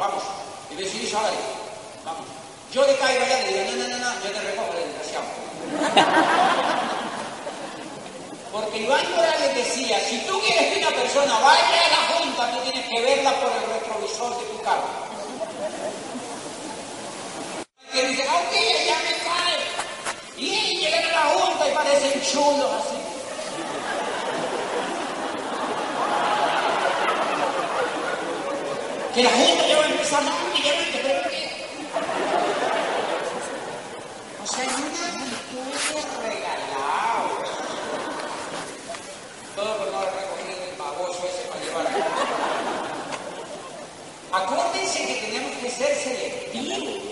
vamos. 0.00 0.24
Y 0.70 0.74
me 0.74 0.82
ahora, 1.14 1.30
vamos. 2.04 2.26
Yo 2.72 2.86
le 2.86 2.96
caigo 2.96 3.24
allá 3.24 3.48
y 3.48 3.52
le 3.52 3.64
digo, 3.64 3.76
no, 3.76 3.88
no, 3.88 3.98
no, 3.98 3.98
no, 3.98 4.14
yo 4.24 4.30
te 4.30 4.40
recojo, 4.40 4.72
desgraciado. 4.72 5.26
Porque 8.52 8.78
Iván 8.78 9.10
Morales 9.14 9.54
decía, 9.54 10.00
si 10.00 10.18
tú 10.26 10.40
quieres 10.40 10.72
que 10.72 10.78
una 10.80 10.90
persona 10.90 11.38
vaya 11.38 11.86
a 11.86 11.90
la 11.90 12.02
junta, 12.14 12.50
tú 12.52 12.58
tienes 12.70 12.88
que 12.88 13.00
verla 13.00 13.32
por 13.40 13.52
el 13.52 13.62
retrovisor 13.74 14.38
de 14.40 14.44
tu 14.46 14.62
carro. 14.62 14.88
Que 17.92 18.06
dice, 18.08 18.22
ok, 18.22 18.54
ya 18.86 18.98
me 19.06 19.14
cae. 19.22 19.58
Y 20.36 20.78
llegan 20.78 21.04
a 21.04 21.12
la 21.12 21.24
junta 21.34 21.68
y 21.68 21.74
parecen 21.74 22.22
chulos 22.22 22.70
así. 22.72 22.99
Que 29.14 29.24
la 29.24 29.30
junta 29.30 29.66
ya 29.66 29.76
va 29.76 29.84
a 29.84 29.88
empezar, 29.88 30.22
no, 30.22 30.30
que 30.54 30.62
ya 30.62 30.72
empezar. 30.72 31.30
O 34.40 34.46
sea, 34.46 34.62
hay 34.62 34.68
una 34.68 35.02
actitud 35.08 35.66
regalado. 36.22 37.28
Todo 39.56 39.78
por 39.78 39.90
no 39.90 39.98
haber 39.98 40.14
recogido 40.14 40.62
el 40.70 40.76
baboso 40.78 41.26
ese 41.26 41.48
para 41.48 41.60
llevar. 41.60 41.86
Acuérdense 44.32 44.98
que 45.04 45.14
tenemos 45.26 45.52
que 45.58 45.70
ser 45.70 45.96
selectivos. 45.96 47.02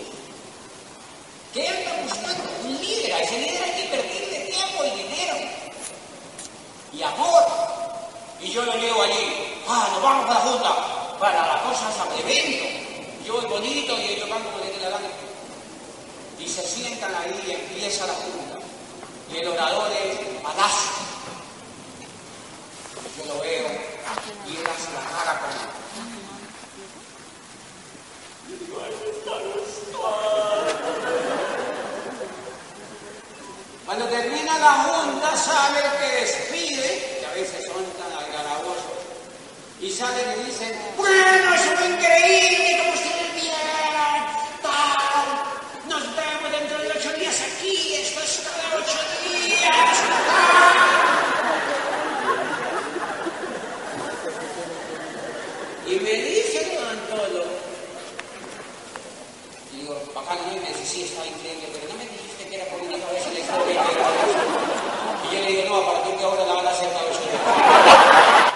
¿Qué 1.52 1.66
anda 1.66 2.02
buscando? 2.04 2.48
Un 2.64 2.80
líder. 2.80 3.12
A 3.12 3.22
ese 3.22 3.38
líder 3.40 3.62
hay 3.64 3.72
que 3.72 3.84
invertirle 3.86 4.38
tiempo 4.52 4.84
y 4.84 4.90
dinero. 5.02 5.36
Y 6.92 7.02
amor. 7.02 7.42
Y 8.40 8.50
yo 8.52 8.64
lo 8.64 8.72
llevo 8.74 9.02
allí. 9.02 9.62
Ah, 9.66 9.88
nos 9.94 10.02
vamos 10.02 10.26
para 10.26 10.38
la 10.38 10.46
junta. 10.46 10.97
Para 11.18 11.46
la 11.46 11.62
cosa 11.62 11.88
evento. 12.20 12.64
Yo 13.24 13.40
es 13.40 13.48
bonito 13.48 13.98
y 13.98 14.04
ellos 14.04 14.28
van 14.30 14.42
como 14.42 14.58
dé 14.58 14.72
la. 14.88 14.98
Y 16.38 16.48
se 16.48 16.62
sientan 16.62 17.14
ahí 17.14 17.44
y 17.46 17.50
empieza 17.50 18.06
la 18.06 18.14
junta. 18.14 18.58
Y 19.32 19.36
el 19.38 19.48
orador 19.48 19.90
es 19.92 20.18
palacio. 20.42 20.90
Yo 23.18 23.24
lo 23.34 23.40
veo 23.40 23.66
y 24.46 24.56
él 24.56 24.66
hace 24.66 24.92
la 24.94 25.02
cara 25.10 25.40
como. 25.40 25.60
Yo 28.48 28.54
digo, 28.64 28.76
"Ay, 28.84 28.92
está, 29.10 29.34
está". 29.42 30.08
Cuando 33.84 34.04
termina 34.06 34.58
la 34.58 34.72
junta, 34.84 35.36
sale 35.36 35.78
el 35.80 35.92
que 35.98 36.08
despide, 36.20 36.88
que 37.20 37.26
a 37.26 37.32
veces 37.34 37.66
son 37.66 37.84
tan 37.92 38.12
algarabosos, 38.12 38.98
y 39.80 39.90
salen 39.92 40.40
y 40.40 40.44
dicen, 40.50 40.72
bueno, 40.96 41.54
eso 41.54 41.76
fue 41.76 41.86
increíble, 41.88 42.78
como 42.78 42.92
ustedes 42.94 43.34
vieron, 43.34 44.20
tal, 44.60 45.28
nos 45.88 46.02
vemos 46.16 46.50
dentro 46.50 46.78
de 46.78 46.88
ocho 46.90 47.12
días 47.12 47.36
aquí, 47.40 47.94
esto 47.94 48.20
es 48.20 48.42
cada 48.44 48.76
ocho 48.76 48.98
días, 49.24 49.98
tal. 50.26 50.76
Y 55.86 56.00
me 56.00 56.12
dice 56.12 56.74
don 56.74 56.88
Antolo, 56.88 57.44
digo, 59.72 60.02
bacán, 60.14 60.38
¿no? 60.46 60.52
y 60.56 60.60
me 60.60 60.68
dice, 60.68 60.84
sí, 60.84 61.02
está 61.04 61.24
increíble, 61.24 61.68
pero 61.72 61.92
no 61.92 61.98
me 61.98 62.04
dijiste 62.04 62.48
que 62.48 62.56
era 62.56 62.64
por 62.66 62.82
una 62.82 62.98
cabeza 62.98 63.30
de 63.30 63.40
historia. 63.40 63.84
Y 65.30 65.34
yo 65.34 65.40
le 65.40 65.46
digo, 65.46 65.62
no, 65.68 65.76
a 65.76 65.92
partir 65.92 66.18
de 66.18 66.24
ahora 66.24 66.44
la 66.44 66.54
van 66.54 66.66
a 66.66 66.70
hacer 66.70 66.88
cada 66.90 67.04
ocho 67.04 67.20
días. 67.20 68.48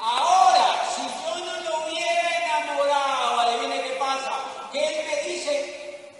Ahora, 0.00 0.66
si 0.94 1.02
yo 1.02 1.34
no 1.44 1.54
lo 1.60 1.86
hubiera 1.86 2.60
enamorado, 2.60 3.40
adivine 3.40 3.82
qué 3.82 3.90
pasa, 3.98 4.32
que 4.72 4.78
él 4.86 4.96
me 5.06 5.16
dice, 5.30 5.54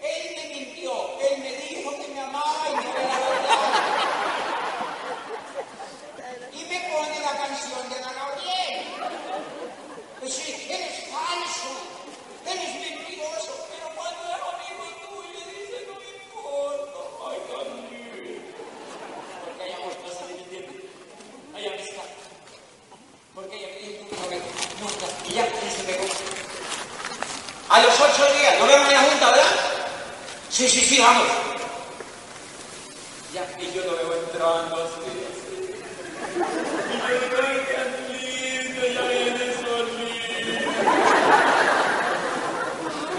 él 0.02 0.22
me 0.36 0.44
mintió, 0.54 0.92
él 1.20 1.38
me 1.42 1.52
dijo 1.52 1.90
que 1.96 2.08
me 2.14 2.20
amaba 2.20 2.64
y 2.70 2.74
no 2.74 2.80
era 2.82 3.18
verdad. 3.28 3.60
Y 6.52 6.64
me 6.64 6.78
pone 6.90 7.20
la 7.20 7.32
canción 7.36 7.88
de 7.90 7.94
Ana 7.96 8.12
Gabriel. 8.14 8.74
Dice, 10.22 10.44
eres 10.74 10.96
falso, 11.12 11.70
eres 12.46 12.72
mentiroso, 12.80 13.52
pero 13.70 13.86
cuando 13.94 14.22
es 14.24 14.40
amigo 14.54 14.84
tuyo 15.04 15.40
dice, 15.52 15.78
no 15.86 15.94
me 16.00 16.08
importa, 16.24 17.00
ay, 17.28 17.38
también. 17.52 18.40
Porque 19.44 19.62
hay 19.62 19.72
amor, 19.72 19.92
no 20.02 20.08
se 20.08 20.24
me 20.24 20.40
entiende. 20.40 20.74
Hay 21.54 21.66
amistad. 21.66 22.08
Porque 23.34 23.56
ella 23.56 23.68
me 23.74 23.78
dijo 23.88 24.04
que 24.30 24.36
nunca, 24.80 25.06
y 25.28 25.30
ya, 25.34 25.44
ya 25.44 25.70
se 25.70 25.82
pegó. 25.82 26.06
A 27.68 27.80
los 27.82 28.00
ocho 28.00 28.24
días, 28.38 28.58
nos 28.60 28.68
vemos 28.68 28.88
en 28.88 28.94
la 28.94 29.02
junta, 29.02 29.30
¿verdad? 29.30 29.52
Sí, 30.48 30.68
sí, 30.68 30.80
sí, 30.80 30.98
vamos. 31.00 31.26
Ya, 33.34 33.42
y 33.60 33.72
yo 33.74 33.82
lo 33.84 33.96
veo 33.96 34.14
entrando 34.22 34.76
así, 34.84 35.02
así. 35.28 35.54
Y 36.94 36.96
yo 37.08 37.14
digo, 37.20 37.36
ay, 37.44 37.58
qué 37.66 37.78
lindo, 38.14 38.82
ya 38.86 39.02
viene 39.08 39.46
solito. 39.54 40.14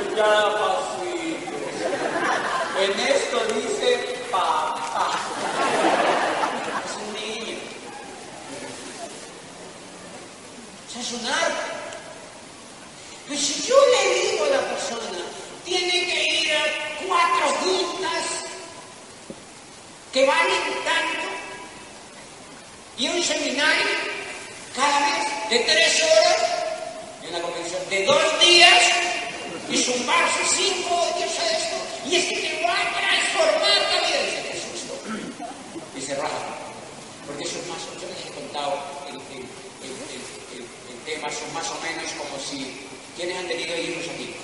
Y 0.02 0.16
ya 0.16 0.34
pasito. 0.56 1.56
En 2.80 2.92
esto 3.00 3.38
dice 3.54 3.90
papá. 4.32 5.08
Es 6.86 6.94
un 6.96 7.10
niño. 7.14 7.58
Eso 10.90 11.00
es 11.00 11.12
un 11.12 11.26
arte. 11.28 11.74
Pero 13.28 13.40
si 13.42 13.54
yo 13.68 13.76
le 13.76 14.02
digo 14.32 14.46
a 14.46 14.50
la 14.50 14.62
persona, 14.70 15.22
tiene 15.66 15.90
que 15.90 16.42
ir 16.42 16.52
a 16.54 16.64
cuatro 17.08 17.46
juntas 17.62 18.26
que 20.14 20.26
valen 20.28 20.64
tanto 20.86 21.28
y 22.98 23.08
un 23.10 23.24
seminario 23.24 23.88
cada 24.76 25.00
mes 25.00 25.28
de 25.50 25.60
tres 25.60 26.04
horas 26.04 26.38
y 27.24 27.28
una 27.28 27.42
convención 27.42 27.90
de 27.90 28.06
dos 28.06 28.40
días 28.42 28.82
y 29.70 29.78
zumbarse 29.78 30.42
cinco 30.50 31.08
días 31.18 31.38
a 31.40 31.58
esto 31.58 31.76
y 32.10 32.16
es 32.16 32.26
que 32.26 32.36
te 32.36 32.64
va 32.66 32.74
a 32.74 32.90
transformar 32.98 33.78
la 33.94 34.08
vida. 34.08 34.22
Dice, 34.26 34.42
¿qué 34.42 34.58
es 34.58 34.66
esto? 34.74 34.94
Y 35.98 36.02
se 36.02 36.16
raja. 36.16 36.56
Porque 37.28 37.44
eso 37.44 37.60
es 37.60 37.68
más, 37.68 37.78
yo 38.02 38.08
les 38.10 38.26
he 38.26 38.30
contado 38.34 38.74
el, 39.08 39.16
el, 39.16 39.46
el, 39.86 40.98
tema, 41.06 41.30
son 41.30 41.54
más 41.54 41.70
o 41.70 41.78
menos 41.82 42.10
como 42.18 42.42
si, 42.42 42.88
¿quiénes 43.16 43.38
han 43.38 43.48
tenido 43.48 43.78
hijos 43.78 44.06
aquí? 44.10 44.36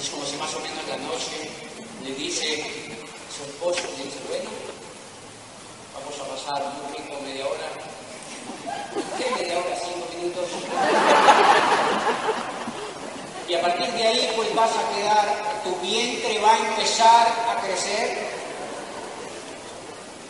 Es 0.00 0.10
como 0.10 0.26
si 0.26 0.36
más 0.36 0.52
o 0.54 0.60
menos 0.60 0.82
la 0.88 0.96
noche 0.96 1.50
le 2.02 2.14
dice 2.14 2.64
su 3.30 3.44
esposo, 3.44 3.82
le 3.98 4.04
dice, 4.04 4.18
bueno, 4.28 4.50
vamos 5.94 6.14
a 6.18 6.24
pasar 6.34 6.62
un 6.62 6.96
rico 6.96 7.20
media 7.22 7.46
hora. 7.46 7.95
¿Qué 9.18 9.30
media 9.30 9.58
hora? 9.58 9.76
Cinco 9.82 10.06
minutos. 10.16 10.48
Y 13.48 13.54
a 13.54 13.60
partir 13.60 13.86
de 13.92 14.06
ahí, 14.06 14.32
pues 14.36 14.54
vas 14.54 14.70
a 14.70 14.94
quedar, 14.94 15.26
tu 15.62 15.74
vientre 15.76 16.40
va 16.40 16.52
a 16.52 16.58
empezar 16.58 17.28
a 17.48 17.60
crecer, 17.60 18.18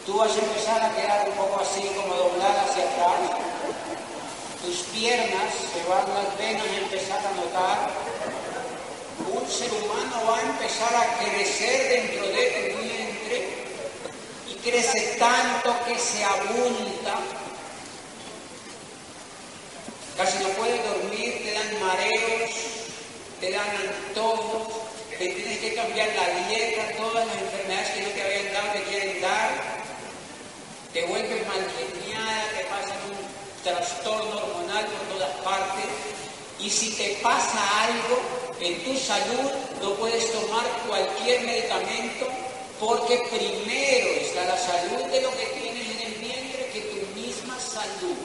tú 0.05 0.18
vas 0.18 0.31
a 0.31 0.38
empezar 0.38 0.83
a 0.83 0.94
quedar 0.94 1.29
un 1.29 1.35
poco 1.35 1.61
así 1.62 1.88
como 1.96 2.14
doblada 2.14 2.62
hacia 2.62 2.85
atrás. 2.85 3.40
Tus 4.62 4.79
piernas 4.92 5.55
se 5.72 5.88
van 5.88 6.05
las 6.12 6.37
venas 6.38 6.66
y 6.74 6.76
empezar 6.85 7.18
a 7.18 7.33
notar. 7.37 7.90
Un 9.33 9.48
ser 9.48 9.70
humano 9.72 10.16
va 10.29 10.38
a 10.38 10.42
empezar 10.42 10.94
a 10.94 11.18
crecer 11.18 11.88
dentro 11.88 12.26
de 12.26 12.74
tu 12.74 12.83
vientre 12.83 13.37
y 14.48 14.55
crece 14.57 15.16
tanto 15.18 15.74
que 15.87 15.98
se 15.98 16.22
abunda. 16.24 17.14
Casi 20.16 20.38
no 20.42 20.48
puedes 20.50 20.83
dormir, 20.83 21.42
te 21.44 21.52
dan 21.52 21.81
mareos, 21.81 22.50
te 23.38 23.50
dan 23.50 23.68
antojos, 23.68 24.68
te 25.11 25.29
tienes 25.29 25.59
que 25.59 25.74
cambiar 25.74 26.09
la 26.16 26.48
dieta, 26.48 26.96
todas 26.96 27.26
las 27.26 27.37
enfermedades 27.37 27.90
que 27.90 28.00
no 28.00 28.09
te 28.09 28.22
habían 28.22 28.52
dado 28.55 28.72
te 28.72 28.83
quieren 28.85 29.20
dar, 29.20 29.50
te 30.94 31.02
vuelves 31.05 31.46
malgeniada, 31.46 32.48
te 32.57 32.64
pasa 32.64 32.94
un 33.12 33.62
trastorno 33.62 34.37
hormonal 34.37 34.87
por 34.87 35.14
todas 35.14 35.37
partes, 35.44 35.85
y 36.61 36.70
si 36.70 36.92
te 36.92 37.18
pasa 37.22 37.61
algo 37.85 38.18
en 38.59 38.85
tu 38.85 38.98
salud, 38.98 39.50
no 39.83 39.94
puedes 39.96 40.33
tomar 40.33 40.64
cualquier 40.88 41.42
medicamento 41.42 42.26
porque 42.81 43.22
primero 43.31 44.09
está 44.20 44.44
la 44.46 44.57
salud 44.57 45.05
de 45.11 45.20
lo 45.20 45.31
que 45.33 45.46
tienes 45.61 45.90
en 45.90 46.12
el 46.12 46.14
vientre 46.20 46.70
que 46.72 46.81
tu 46.81 47.20
misma 47.20 47.59
salud. 47.61 48.16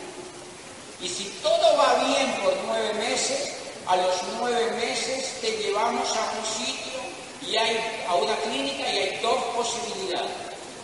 Y 1.01 1.07
si 1.07 1.25
todo 1.41 1.77
va 1.77 1.95
bien 2.05 2.31
por 2.43 2.53
nueve 2.67 2.93
meses, 2.93 3.53
a 3.87 3.95
los 3.97 4.15
nueve 4.39 4.71
meses 4.73 5.41
te 5.41 5.51
llevamos 5.57 6.07
a 6.15 6.21
un 6.37 6.45
sitio 6.45 7.01
y 7.41 7.57
hay 7.57 8.05
a 8.07 8.15
una 8.15 8.35
clínica 8.37 8.87
y 8.87 8.97
hay 8.97 9.19
dos 9.21 9.43
posibilidades. 9.55 10.29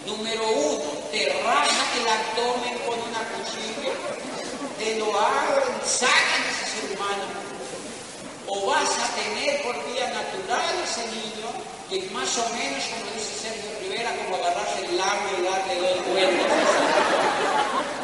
Número 0.07 0.41
uno, 0.49 0.83
te 1.11 1.29
rajan 1.43 1.87
el 1.99 2.07
abdomen 2.07 2.79
con 2.87 2.97
una 2.97 3.21
cuchilla, 3.29 3.93
te 4.79 4.95
lo 4.97 5.05
abren, 5.05 5.77
sacan 5.85 6.41
ese 6.49 6.65
ser 6.71 6.97
humano. 6.97 7.25
O 8.47 8.65
vas 8.65 8.89
a 8.89 9.07
tener 9.21 9.61
por 9.61 9.75
vía 9.91 10.07
natural 10.09 10.75
ese 10.83 11.05
niño, 11.07 11.47
que 11.89 11.99
es 11.99 12.11
más 12.11 12.37
o 12.37 12.49
menos, 12.55 12.83
como 12.89 13.11
dice 13.13 13.33
Sergio 13.43 13.69
Rivera, 13.81 14.15
como 14.23 14.37
agarrarse 14.37 14.85
el 14.85 14.97
labio 14.97 15.37
y 15.37 15.43
darle 15.43 15.75
dos 15.75 16.07
vueltas. 16.07 17.96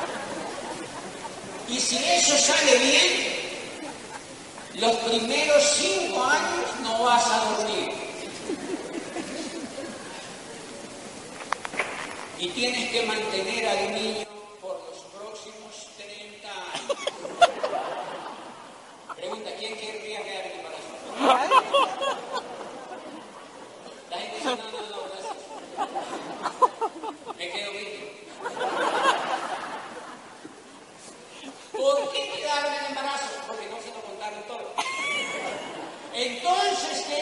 Y 1.70 1.80
si 1.80 1.98
eso 1.98 2.38
sale 2.38 2.78
bien, 2.78 3.44
los 4.76 4.96
primeros 4.98 5.64
cinco 5.78 6.24
años 6.24 6.80
no 6.82 7.04
vas 7.04 7.26
a 7.28 7.38
dormir. 7.46 7.92
Y 12.40 12.50
tienes 12.50 12.90
que 12.90 13.04
mantener 13.04 13.68
al 13.70 13.94
niño 13.94 14.28
por 14.60 14.76
los 14.90 15.00
próximos 15.16 15.88
30 15.96 16.50
años. 16.50 16.98
Pregunta, 19.16 19.50
¿quién 19.58 19.78
querría 19.78 20.24
quedar 20.24 20.46
en 20.48 20.60
embarazo? 20.60 20.92
La 24.10 24.18
gente 24.18 24.36
dice, 24.36 24.50
no, 24.50 24.56
no, 24.56 24.82
no, 24.90 24.98
gracias. 25.08 25.38
Me 27.38 27.50
quedo 27.50 27.72
bien. 27.72 27.94
¿Por 31.72 32.12
qué 32.12 32.32
quedaron 32.36 32.74
en 32.74 32.86
embarazo? 32.88 33.30
Porque 33.48 33.68
no 33.70 33.78
se 33.82 33.88
lo 33.88 34.02
contaron 34.02 34.44
todo. 34.48 34.74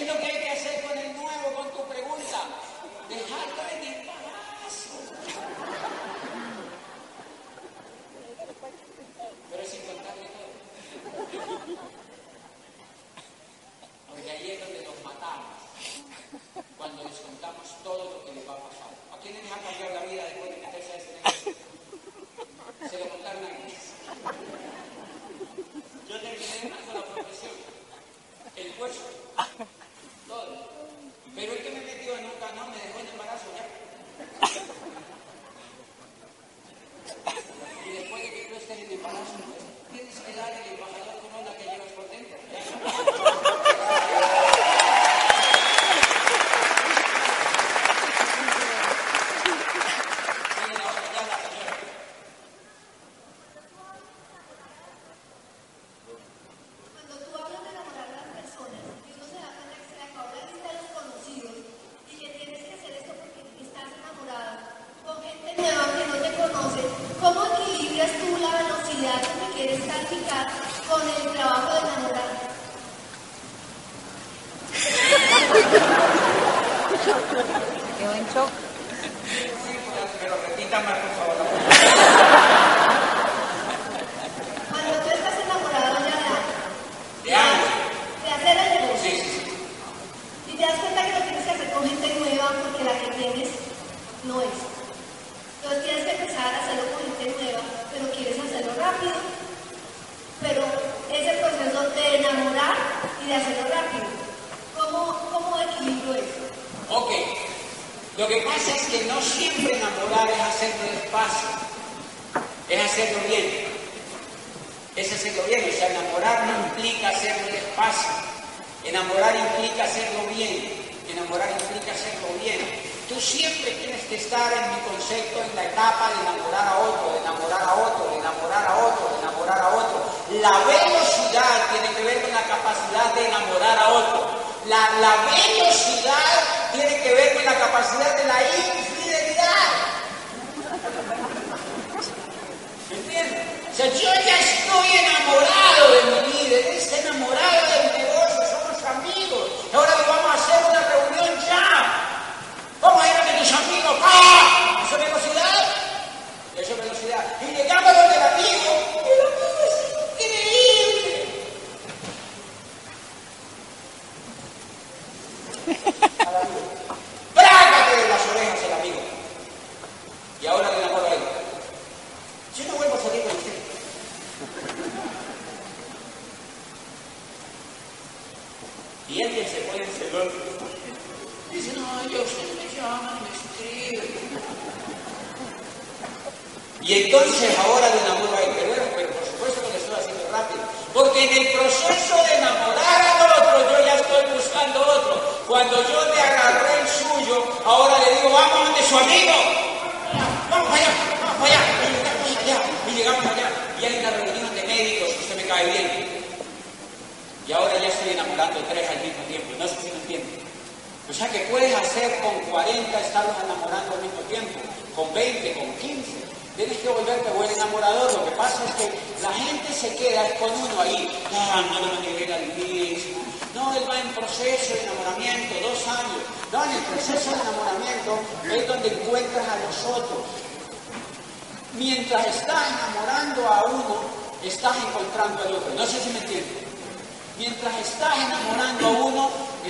Entonces, 0.02 0.32
¿qué 0.32 0.38
es 0.38 0.41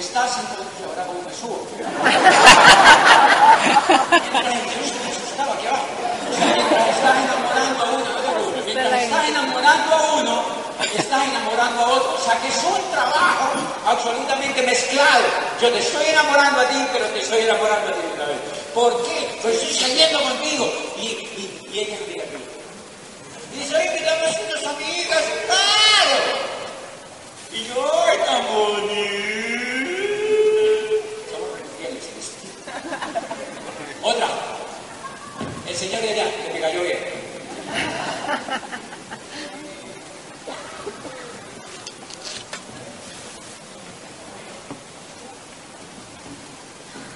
estás 0.02 0.38
encontrando. 0.40 0.90
Ahora 0.90 1.06
como 1.06 1.22
me 1.22 1.34
subo. 1.34 1.68
Estaba 5.30 5.54
aquí 5.54 5.68
abajo. 5.68 5.86
Mientras 6.56 6.90
estás 6.90 7.16
enamorando 7.24 7.84
a 7.84 7.92
uno, 7.92 8.10
mientras 8.66 9.02
estás 9.04 9.26
enamorando 9.30 9.96
a 9.96 10.14
uno, 10.14 10.44
estás 10.98 11.28
enamorando 11.28 11.82
a 11.82 11.88
otro. 11.90 12.14
O 12.16 12.18
sea 12.18 12.36
que 12.42 12.48
es 12.48 12.64
un 12.64 12.92
trabajo 12.92 13.46
absolutamente 13.86 14.62
mezclado. 14.64 15.24
Yo 15.62 15.72
te 15.72 15.80
estoy 15.80 16.06
enamorando 16.08 16.62
a 16.62 16.66
ti, 16.66 16.88
pero 16.92 17.06
te 17.06 17.20
estoy 17.20 17.42
enamorando 17.42 17.90
a 17.90 17.94
ti 17.94 18.02
otra 18.14 18.26
vez. 18.26 18.38
¿Por 18.74 19.04
qué? 19.04 19.40
Pues 19.42 19.56
estoy 19.62 19.76
saliendo 19.76 20.22
contigo. 20.22 20.66
Y, 20.98 21.06
y, 21.06 21.70
y 21.72 21.80
ella 21.80 21.98
mira 22.08 22.24
aquí. 22.24 22.38
Y 23.54 23.58
dice, 23.60 23.76
oye, 23.76 23.86
invitamos 23.86 24.36
unas 24.50 24.66
amigas. 24.76 25.24
¡Claro! 25.46 26.18
Y 27.54 27.66
yo, 27.66 28.04
¡ay, 28.08 28.18
tan 28.26 28.42
bonito! 28.48 29.22
Somos 31.30 31.60
infieles 31.60 32.06
en 32.08 32.16
esto. 32.20 32.40
Otra. 34.04 34.28
El 35.68 35.71
señor 35.82 36.04
allá, 36.04 36.26
que 36.46 36.54
me 36.54 36.60
cayó 36.62 36.84
bien. 36.84 36.98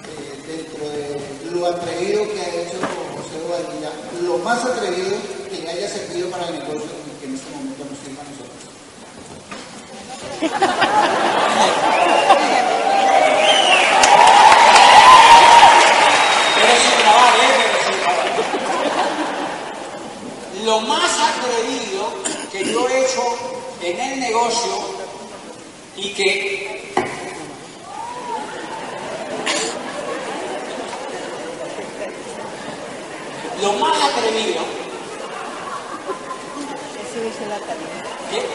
eh, 0.07 0.33
dentro 0.47 0.89
de 0.89 1.51
lo 1.51 1.67
atrevido 1.67 2.23
que 2.33 2.41
ha 2.41 2.49
hecho 2.49 2.79
José 3.13 3.37
Bobadilla, 3.45 3.91
lo 4.23 4.39
más 4.39 4.65
atrevido 4.65 5.15
que 5.47 5.61
le 5.61 5.69
haya 5.69 5.87
servido 5.87 6.31
para 6.31 6.47
el 6.47 6.53
negocio 6.55 6.89
que 7.19 7.25
en 7.27 7.35
este 7.35 7.51
momento 7.51 7.85
nos 7.85 7.99
sirva 7.99 8.23
a 8.23 8.25
nosotros. 8.25 8.55
Pero 16.55 16.73
sin 16.81 16.99
grabar, 17.01 17.33
¿eh? 17.35 17.53
Pero 17.75 17.85
sin 17.85 17.99
grabar. 18.01 18.25
Lo 20.75 20.81
más 20.81 21.09
atrevido 21.21 22.03
que 22.51 22.65
yo 22.65 22.89
he 22.89 23.05
hecho 23.05 23.23
en 23.81 23.97
el 23.97 24.19
negocio 24.19 24.73
y 25.95 26.13
que 26.13 26.93
lo 33.61 33.71
más 33.71 34.03
atrevido. 34.03 34.63
¿Qué? 38.29 38.45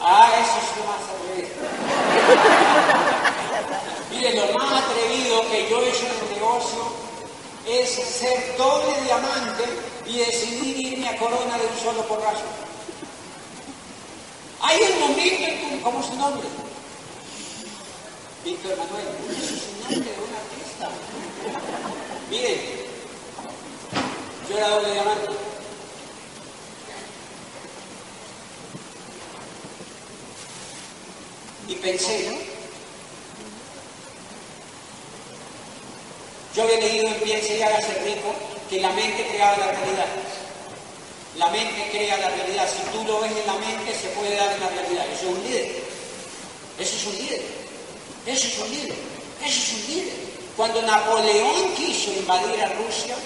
Ah, 0.00 0.30
eso 0.40 0.56
es 0.62 0.68
lo 0.78 0.84
más 0.88 1.02
atrevido. 1.12 1.56
Mire, 4.12 4.34
lo 4.34 4.58
más 4.58 4.82
atrevido 4.82 5.34
que 5.50 5.68
yo 5.68 5.82
he 5.82 5.90
hecho 5.90 6.06
en 6.06 6.12
el 6.26 6.34
negocio 6.36 7.03
es 7.66 7.90
ser 7.90 8.56
doble 8.58 9.00
diamante 9.02 9.64
y 10.06 10.18
decidir 10.18 10.92
irme 10.92 11.08
a 11.08 11.18
corona 11.18 11.56
de 11.58 11.66
un 11.66 11.78
solo 11.82 12.06
porrazo. 12.06 12.44
Hay 14.60 14.80
un 14.80 15.00
momento 15.00 15.44
en 15.44 15.70
que, 15.70 15.80
¿cómo 15.82 16.00
es 16.00 16.06
su 16.06 16.16
nombre? 16.16 16.46
Víctor 18.44 18.76
Manuel, 18.76 19.06
es 19.30 19.38
el 19.38 19.96
nombre 19.96 20.12
de 20.12 20.20
un 20.20 20.34
artista. 20.34 20.90
Miren, 22.30 22.60
yo 24.48 24.56
era 24.56 24.68
doble 24.68 24.92
diamante. 24.92 25.28
Y 31.66 31.74
pensé, 31.76 32.53
yo 36.54 36.62
había 36.62 36.78
leído 36.78 37.08
en 37.08 37.14
Piense 37.14 37.58
y 37.58 37.62
hágase 37.62 37.94
rico 38.04 38.32
que 38.70 38.80
la 38.80 38.90
mente 38.90 39.26
creaba 39.26 39.56
la 39.58 39.72
realidad. 39.72 40.06
La 41.36 41.48
mente 41.48 41.88
crea 41.90 42.16
la 42.18 42.28
realidad. 42.28 42.68
Si 42.70 42.96
tú 42.96 43.04
lo 43.04 43.20
ves 43.20 43.32
en 43.32 43.46
la 43.46 43.54
mente, 43.54 43.92
se 43.92 44.08
puede 44.10 44.36
dar 44.36 44.52
en 44.52 44.60
la 44.60 44.68
realidad. 44.68 45.04
Eso 45.12 45.30
es 45.30 45.36
un 45.36 45.42
líder. 45.42 45.68
Eso 46.78 46.96
es 46.96 47.06
un 47.06 47.18
líder. 47.18 47.42
Eso 48.26 48.46
es 48.46 48.58
un 48.58 48.70
líder. 48.70 48.94
Eso 49.44 49.60
es 49.60 49.72
un 49.72 49.94
líder. 49.94 50.14
Cuando 50.56 50.82
Napoleón 50.82 51.74
quiso 51.74 52.12
invadir 52.12 52.62
a 52.62 52.68
Rusia, 52.74 53.16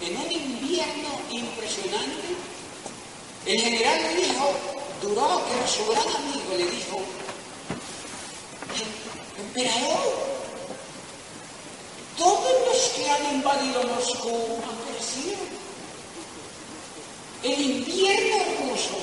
en 0.00 0.16
un 0.16 0.32
invierno 0.32 1.20
impresionante, 1.30 2.28
el 3.44 3.60
general 3.60 4.00
le 4.02 4.22
dijo, 4.22 4.50
Duró, 5.02 5.42
que 5.46 5.56
era 5.58 5.68
su 5.68 5.86
gran 5.86 6.16
amigo, 6.16 6.56
le 6.56 6.64
dijo, 6.64 7.00
emperador, 9.38 10.37
todos 12.18 12.52
los 12.66 12.78
que 12.96 13.08
han 13.08 13.34
invadido 13.36 13.82
Moscú 13.84 14.58
han 14.68 14.76
perecido. 14.86 15.38
El 17.44 17.60
invierno 17.60 18.36
ruso 18.60 18.98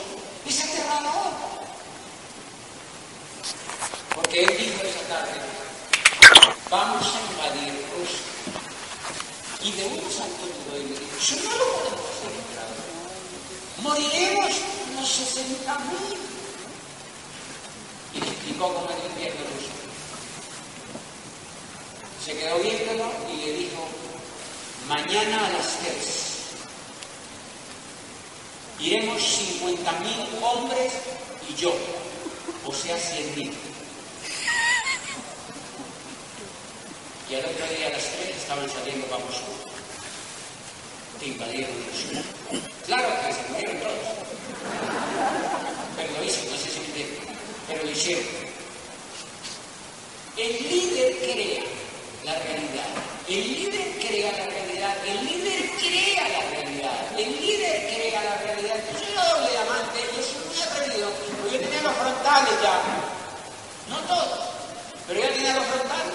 es 0.45 0.63
aterrador. 0.63 1.31
Porque 4.13 4.43
él 4.43 4.57
dijo 4.57 4.83
esa 4.83 5.07
tarde, 5.07 5.31
vamos 6.69 7.05
a 7.05 7.19
invadir 7.31 7.73
Rusia. 7.97 8.25
Y 9.63 9.71
de 9.71 9.85
un 9.85 10.11
salto 10.11 10.45
tiró 10.45 10.77
y 10.77 10.83
le 10.83 10.99
dijo, 10.99 11.17
eso 11.17 11.35
no 11.43 11.57
lo 11.57 11.65
podemos 11.73 12.05
hacer. 12.11 12.35
Moriremos 13.81 14.53
unos 14.91 15.09
60 15.09 15.79
mil. 15.79 16.19
Y 18.13 18.17
explicó 18.17 18.73
cómo 18.73 18.89
el 18.89 19.11
invierno 19.11 19.41
ruso. 19.55 19.74
Se 22.25 22.35
quedó 22.35 22.57
viéndolo 22.57 23.11
y 23.31 23.45
le 23.45 23.53
dijo, 23.53 23.87
mañana 24.87 25.45
a 25.45 25.49
las 25.49 25.77
3 25.77 26.25
iremos 28.79 29.21
50 29.21 29.91
mil 29.99 30.27
hombres 30.41 30.91
y 31.47 31.53
yo, 31.53 31.71
o 32.65 32.73
sea 32.73 32.97
100 32.97 33.35
mil. 33.35 33.53
Y 37.29 37.35
al 37.35 37.45
otro 37.45 37.67
día 37.77 37.87
a 37.87 37.91
las 37.91 38.03
3 38.03 38.35
estaban 38.35 38.69
saliendo 38.71 39.05
para 39.05 39.23
Moscú. 39.23 39.51
Que 41.19 41.27
invadieron 41.27 41.75
Moscú. 41.85 42.59
Claro 42.87 43.07
que 43.21 43.33
se 43.33 43.49
murieron 43.51 43.77
todos. 43.81 43.93
Pero 45.95 46.11
lo 46.11 46.23
hizo, 46.23 46.43
no 46.49 46.57
sé 46.57 46.71
si 46.71 46.79
me 46.79 46.85
entienden. 46.87 47.19
Pero 47.67 47.83
lo 47.83 47.91
hicieron. 47.91 48.25
El 50.37 50.69
líder 50.69 51.17
crea 51.19 51.64
frontales 62.25 62.61
ya. 62.61 62.81
No 63.89 63.97
todos, 64.07 64.39
pero 65.07 65.19
ya 65.19 65.33
tiene 65.33 65.53
los 65.53 65.65
frontales. 65.65 66.13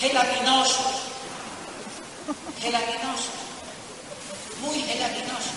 Gelatinosos. 0.00 0.86
Gelatinosos. 2.60 3.34
Muy 4.60 4.80
gelatinosos. 4.82 5.52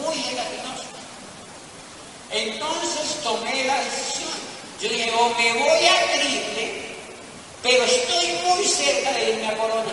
Muy 0.00 0.16
gelatinosos. 0.16 0.86
Entonces 2.30 3.22
tomé 3.22 3.64
la 3.64 3.80
decisión. 3.82 4.30
Yo 4.80 4.88
dije, 4.88 5.12
o 5.18 5.28
me 5.30 5.52
voy 5.54 5.86
a 5.86 6.12
triple, 6.12 6.96
pero 7.62 7.82
estoy 7.84 8.38
muy 8.44 8.64
cerca 8.64 9.12
de 9.12 9.30
irme 9.30 9.48
a 9.48 9.56
Corona. 9.56 9.92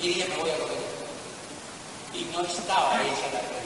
Y 0.00 0.08
dije, 0.08 0.28
me 0.28 0.36
voy 0.36 0.50
a 0.50 0.58
Corona. 0.58 0.80
Y 2.14 2.24
no 2.24 2.42
estaba 2.42 3.00
hecha 3.02 3.32
la 3.32 3.61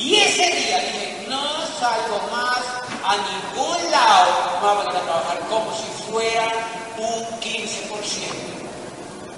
y 0.00 0.16
ese 0.16 0.46
día 0.56 0.78
dije, 0.78 1.26
no 1.28 1.42
salgo 1.78 2.26
más 2.32 2.56
a 3.04 3.16
ningún 3.16 3.90
lado, 3.90 4.32
vamos 4.62 4.86
a 4.86 4.90
trabajar 4.92 5.38
como 5.50 5.70
si 5.76 6.10
fuera 6.10 6.48
un 6.96 7.22
15%. 7.38 7.90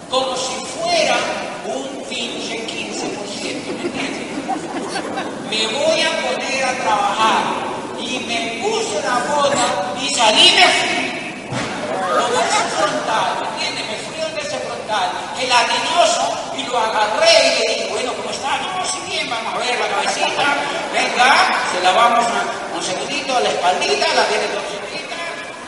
Como 0.08 0.36
si 0.36 0.64
fuera 0.66 1.16
un 1.66 2.04
pinche 2.04 2.64
15%, 2.64 3.74
¿me 3.74 3.82
entiendes? 3.82 4.22
Me 5.50 5.66
voy 5.66 6.00
a 6.00 6.10
poner 6.28 6.64
a 6.64 6.72
trabajar. 6.74 7.42
Y 7.98 8.20
me 8.20 8.62
puse 8.62 9.02
la 9.02 9.18
bota 9.34 9.66
y 10.00 10.14
salí 10.14 10.52
me 10.52 10.62
fui. 10.62 11.12
Lo 12.14 12.40
ese 12.40 12.62
frontal, 12.76 13.40
¿me 13.40 13.48
entiendes? 13.48 13.84
Me 13.90 13.96
fui 14.06 14.16
donde 14.22 14.40
ese 14.40 14.58
frontal, 14.58 15.10
gelatinoso, 15.36 16.54
y 16.56 16.62
lo 16.70 16.78
agarré 16.78 17.48
y 17.48 17.58
le 17.58 17.74
dije, 17.74 17.88
bueno, 17.90 18.12
¿cómo 18.14 18.30
está? 18.30 18.81
Vamos 19.32 19.54
a 19.54 19.58
ver 19.58 19.78
la 19.80 19.88
cabecita, 19.88 20.44
venga, 20.92 21.28
se 21.72 21.80
la 21.80 21.92
vamos 21.92 22.26
a, 22.26 22.76
un 22.76 22.82
segundito 22.82 23.40
la 23.40 23.48
espaldita, 23.48 24.06
la 24.14 24.24
tiene 24.28 24.46
torcidita, 24.52 25.16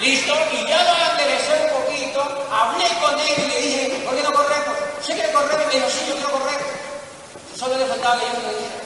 listo, 0.00 0.34
y 0.52 0.68
ya 0.68 0.82
lo 0.84 0.92
enderecé 1.12 1.52
un 1.64 1.70
poquito, 1.80 2.20
hablé 2.52 2.88
con 3.00 3.18
él 3.18 3.34
y 3.38 3.48
le 3.48 3.60
dije, 3.60 4.02
¿por 4.04 4.14
qué 4.14 4.22
no 4.22 4.32
corremos? 4.32 4.76
¿Usted 5.00 5.14
quiere 5.14 5.32
correr? 5.32 5.66
Me 5.66 5.74
dijo, 5.74 5.88
sí, 5.88 6.00
yo 6.08 6.14
quiero 6.14 6.30
correr. 6.30 6.60
Solo 7.56 7.78
le 7.78 7.86
faltaba 7.86 8.20
que 8.20 8.26
yo 8.26 8.40
le 8.44 8.52
dije. 8.58 8.84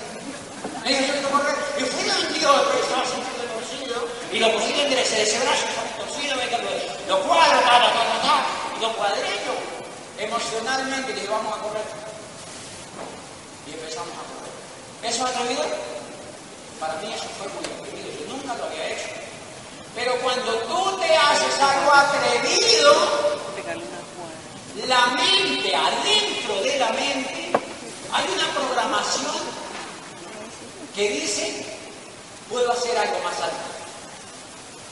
Me 0.82 0.88
dijo, 0.88 1.02
yo 1.06 1.12
quiero 1.12 1.30
correr. 1.30 1.56
Y 1.78 1.82
fui 1.82 2.04
un 2.10 2.34
tío 2.34 2.50
que 2.70 2.78
estaba 2.78 3.02
el 3.02 3.48
bolsillo, 3.54 3.98
y 4.32 4.38
lo 4.38 4.52
cogí 4.52 4.80
enderecé 4.80 5.22
ese 5.22 5.38
brazo, 5.40 5.66
torcido, 5.98 6.36
venga, 6.36 6.58
lo, 7.08 7.18
cuadro, 7.22 7.58
ta, 7.60 7.74
ta, 7.82 8.20
ta, 8.22 8.36
y 8.76 8.82
lo 8.82 8.92
cuadré 8.94 9.30
yo. 9.46 9.54
Emocionalmente 10.22 11.14
le 11.14 11.20
dije, 11.20 11.30
vamos 11.30 11.56
a 11.56 11.62
correr. 11.62 11.86
Y 13.66 13.72
empezamos 13.72 14.10
a 14.10 14.22
correr. 14.26 14.47
¿Eso 15.02 15.26
es 15.26 15.34
atrevido? 15.34 15.62
Para 16.80 16.94
mí 16.94 17.12
eso 17.12 17.24
fue 17.38 17.48
muy 17.48 17.64
atrevido, 17.64 18.08
yo 18.20 18.36
nunca 18.36 18.54
lo 18.54 18.64
había 18.64 18.88
hecho. 18.88 19.08
Pero 19.94 20.14
cuando 20.20 20.52
tú 20.62 20.98
te 20.98 21.16
haces 21.16 21.60
algo 21.60 21.92
atrevido, 21.92 23.38
la 24.86 25.06
mente, 25.08 25.74
adentro 25.74 26.62
de 26.62 26.78
la 26.78 26.88
mente, 26.90 27.52
hay 28.12 28.26
una 28.34 28.48
programación 28.54 29.36
que 30.94 31.10
dice, 31.10 31.66
puedo 32.48 32.72
hacer 32.72 32.96
algo 32.96 33.18
más 33.20 33.40
alto. 33.40 33.56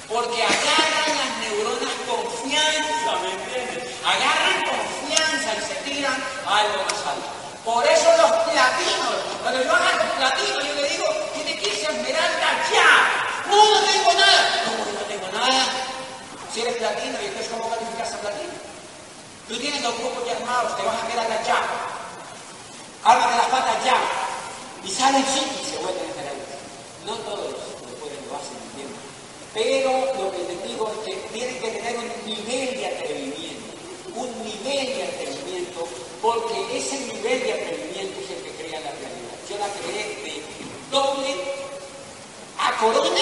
Porque 0.09 0.43
agarran 0.43 1.17
las 1.19 1.39
neuronas 1.41 1.93
confianza, 2.09 3.17
¿me 3.23 3.33
entiendes? 3.33 3.95
Agarran 4.05 4.65
confianza 4.65 5.55
y 5.57 5.61
se 5.67 5.91
tiran 5.91 6.23
a 6.47 6.59
algo 6.59 6.83
más 6.85 7.07
alto. 7.07 7.46
Por 7.67 7.85
eso 7.85 8.07
los 8.17 8.31
platinos, 8.47 9.11
cuando 9.43 9.61
yo 9.61 9.75
agarro 9.75 10.07
platino, 10.15 10.61
yo 10.63 10.75
le 10.81 10.89
digo, 10.89 11.05
tiene 11.35 11.59
que 11.59 11.67
irse 11.67 11.89
a 11.89 11.91
esmeralda 11.91 12.49
ya. 12.71 12.89
No, 13.51 13.59
no 13.59 13.81
tengo 13.83 14.13
nada. 14.13 14.63
¿Cómo 14.71 14.85
que 14.87 14.93
no 14.93 15.01
tengo 15.11 15.27
nada? 15.37 15.67
Si 16.55 16.61
eres 16.61 16.77
platino, 16.77 17.19
¿y 17.21 17.27
entonces 17.27 17.51
cómo 17.51 17.69
calificas 17.69 18.13
a 18.13 18.21
platino? 18.21 18.55
Tú 19.49 19.59
tienes 19.59 19.83
dos 19.83 19.99
grupos 19.99 20.25
ya 20.27 20.37
armados, 20.39 20.77
te 20.77 20.83
vas 20.85 20.95
a 20.95 21.09
esmeralda 21.09 21.43
ya. 21.43 21.59
Ármate 23.03 23.37
las 23.37 23.47
patas 23.47 23.85
ya. 23.85 23.99
Y 24.85 24.89
salen 24.89 25.27
sí 25.27 25.43
y 25.43 25.65
se 25.67 25.77
vuelven 25.83 26.07
esmeraldas. 26.07 26.63
No 27.05 27.15
todos 27.27 27.51
lo 27.51 27.99
pueden, 27.99 28.23
lo 28.31 28.37
hacen, 28.39 28.63
¿entiendes? 28.63 29.03
Pero 29.55 29.91
lo 30.23 30.31
que 30.31 30.55
les 30.55 30.63
digo 30.71 30.87
es 30.87 30.99
que 31.03 31.29
tienen 31.35 31.59
que 31.59 31.71
tener 31.83 31.99
un 31.99 32.11
nivel 32.27 32.79
de 32.79 32.87
atrevimiento, 32.95 33.46
un 34.17 34.33
nivel 34.43 34.87
de 34.97 35.03
atrevimiento, 35.05 35.87
porque 36.23 36.77
ese 36.77 36.99
nivel 37.01 37.43
de 37.43 37.53
atrevimiento 37.53 38.21
es 38.21 38.31
el 38.31 38.43
que 38.43 38.65
crea 38.65 38.81
la 38.81 38.91
realidad. 38.91 39.37
Yo 39.49 39.59
la 39.59 39.69
creé 39.77 40.05
de 40.25 40.43
doble 40.91 41.35
a 42.59 42.77
corona 42.79 43.21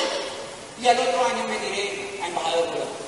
y 0.81 0.87
al 0.87 0.99
otro 0.99 1.25
año 1.27 1.49
me 1.49 1.59
diré 1.59 2.19
a 2.23 2.29
embajador 2.29 2.67
corona. 2.67 2.99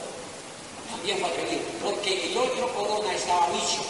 También 0.90 1.18
fue 1.18 1.28
atrevido, 1.28 1.62
porque 1.82 2.30
el 2.30 2.36
otro 2.36 2.74
corona 2.74 3.12
estaba 3.14 3.46
bicho. 3.50 3.82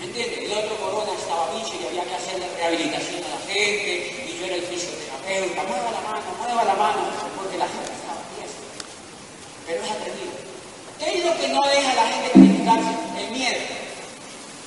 ¿Me 0.00 0.06
entiendes? 0.06 0.38
El 0.38 0.52
otro 0.52 0.76
corona 0.76 1.12
estaba 1.12 1.52
bicho 1.52 1.72
y 1.80 1.86
había 1.86 2.04
que 2.04 2.14
hacerle 2.14 2.48
rehabilitación 2.56 3.24
a 3.24 3.28
la 3.28 3.40
gente, 3.52 4.24
y 4.28 4.38
yo 4.38 4.46
era 4.46 4.56
el 4.56 4.62
fisioterapeuta, 4.62 5.62
mueva 5.64 5.90
la 5.90 6.00
mano, 6.00 6.26
mueva 6.38 6.64
la 6.64 6.74
mano, 6.74 7.00
porque 7.36 7.58
la 7.58 7.68
gente 7.68 7.92
estaba 7.92 8.20
tiesa. 8.32 8.60
Pero 9.66 9.84
es 9.84 9.90
atrevido. 9.90 10.45
¿Qué 10.98 11.18
es 11.18 11.24
lo 11.24 11.36
que 11.38 11.48
no 11.48 11.62
deja 11.62 11.92
a 11.92 11.94
la 11.94 12.06
gente 12.08 12.30
calificarse? 12.32 12.90
El 13.18 13.30
miedo. 13.30 13.60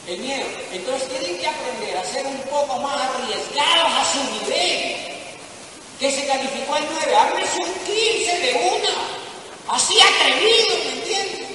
El 0.08 0.20
miedo. 0.20 0.46
Entonces 0.72 1.10
tienen 1.10 1.40
que 1.40 1.48
aprender 1.48 1.98
a 1.98 2.04
ser 2.04 2.26
un 2.26 2.40
poco 2.50 2.80
más 2.80 3.02
arriesgados 3.02 3.92
a 3.94 4.06
su 4.06 4.24
nivel. 4.34 4.96
Que 6.00 6.12
se 6.12 6.26
calificó 6.28 6.76
al 6.76 6.86
9, 6.90 7.16
ármese 7.16 7.60
un 7.60 7.74
15 7.86 8.40
de 8.40 8.54
una. 8.76 9.76
Así 9.76 9.96
atrevido, 10.00 10.78
¿me 10.86 10.92
entiendes? 11.00 11.48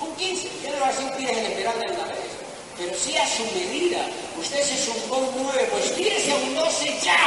Un 0.00 0.14
15. 0.14 0.50
Yo 0.64 0.70
no 0.70 0.78
voy 0.78 0.88
a 0.88 0.92
decir 0.92 1.10
tires 1.16 1.36
el 1.36 1.46
esperar 1.46 1.78
de 1.78 1.86
una 1.86 2.04
vez 2.04 2.38
pero 2.78 2.94
sí 2.94 3.16
a 3.16 3.26
su 3.26 3.44
medida. 3.58 4.06
Usted 4.38 4.62
se 4.62 4.76
zumbó 4.76 5.16
un 5.18 5.42
9, 5.42 5.68
pues 5.72 5.96
tírese 5.96 6.30
a 6.30 6.36
un 6.36 6.54
12 6.54 7.00
ya. 7.02 7.18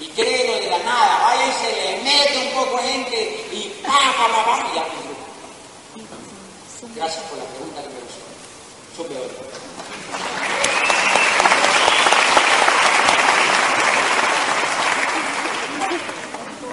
Y 0.00 0.08
créelo 0.08 0.54
de 0.54 0.70
la 0.70 0.78
nada, 0.78 1.22
vaya 1.22 1.52
se 1.52 1.70
le 1.70 2.02
mete 2.02 2.38
un 2.48 2.64
poco 2.64 2.78
gente 2.78 3.46
y 3.52 3.72
pa, 3.80 3.92
pa, 3.92 4.26
pa, 4.26 4.74
pa, 4.74 5.03
Gracias 6.96 7.24
por 7.24 7.38
la 7.38 7.44
pregunta 7.44 7.82
que 7.82 7.88
me 7.88 8.00
gustó. 8.06 8.22
Supe. 8.94 9.14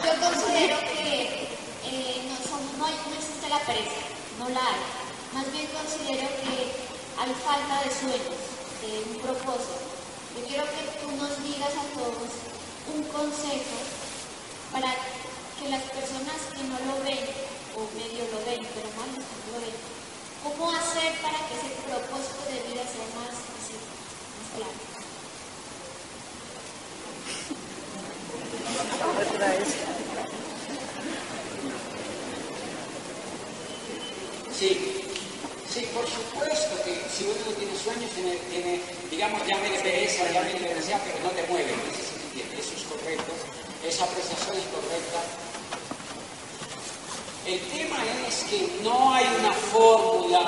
Yo 0.05 0.13
considero 0.22 0.78
que 0.93 1.49
eh, 1.89 2.22
no, 2.78 2.88
existe 2.88 3.49
la 3.49 3.59
pereza, 3.65 4.01
no 4.38 4.49
la 4.49 4.61
hay. 4.61 4.82
Más 5.34 5.51
bien 5.51 5.65
considero 5.74 6.30
que 6.38 6.69
hay 7.17 7.34
falta 7.41 7.82
de 7.82 7.89
sueños, 7.89 8.38
de 8.86 9.01
un 9.09 9.17
propósito. 9.26 9.82
Yo 10.38 10.45
quiero 10.45 10.65
que 10.65 11.01
tú 11.01 11.15
nos 11.17 11.34
digas 11.41 11.74
a 11.74 11.97
todos 11.97 12.30
un 12.93 13.03
consejo 13.05 13.78
para 14.72 14.93
que 15.57 15.67
las 15.67 15.82
personas 15.82 16.38
que 16.53 16.61
no 16.69 16.78
lo 16.93 17.03
ven, 17.03 17.26
o 17.74 17.89
medio 17.97 18.22
lo 18.30 18.45
ven, 18.45 18.61
pero 18.76 18.88
más 18.93 19.09
lo 19.17 19.59
ven, 19.59 20.01
¿cómo 20.43 20.71
hacer 20.71 21.13
para 21.21 21.37
que 21.47 21.53
ese 21.53 21.69
propósito 21.85 22.43
de 22.49 22.59
vida 22.69 22.83
sea 22.83 23.07
más, 23.15 23.29
así, 23.29 23.75
más 24.37 24.47
claro? 24.55 24.91
Sí, 34.57 34.71
sí, 35.73 35.89
por 35.93 36.05
supuesto 36.07 36.83
que 36.85 37.01
si 37.09 37.23
uno 37.25 37.41
no 37.45 37.51
tiene 37.57 37.77
sueños, 37.77 38.11
tiene, 38.11 38.35
tiene 38.49 38.81
digamos, 39.09 39.41
llámele 39.47 39.79
pereza, 39.79 40.29
llámele 40.31 40.59
pereza, 40.59 40.99
pero 41.03 41.23
no 41.23 41.29
te 41.31 41.43
mueve. 41.47 41.73
Eso 42.59 42.73
es 42.75 42.83
correcto, 42.83 43.31
esa 43.87 44.03
apreciación 44.03 44.57
es 44.57 44.65
correcta. 44.65 45.51
El 47.45 47.59
tema 47.59 47.97
es 48.27 48.43
que 48.43 48.69
no 48.83 49.13
hay 49.13 49.25
una 49.39 49.51
fórmula 49.51 50.47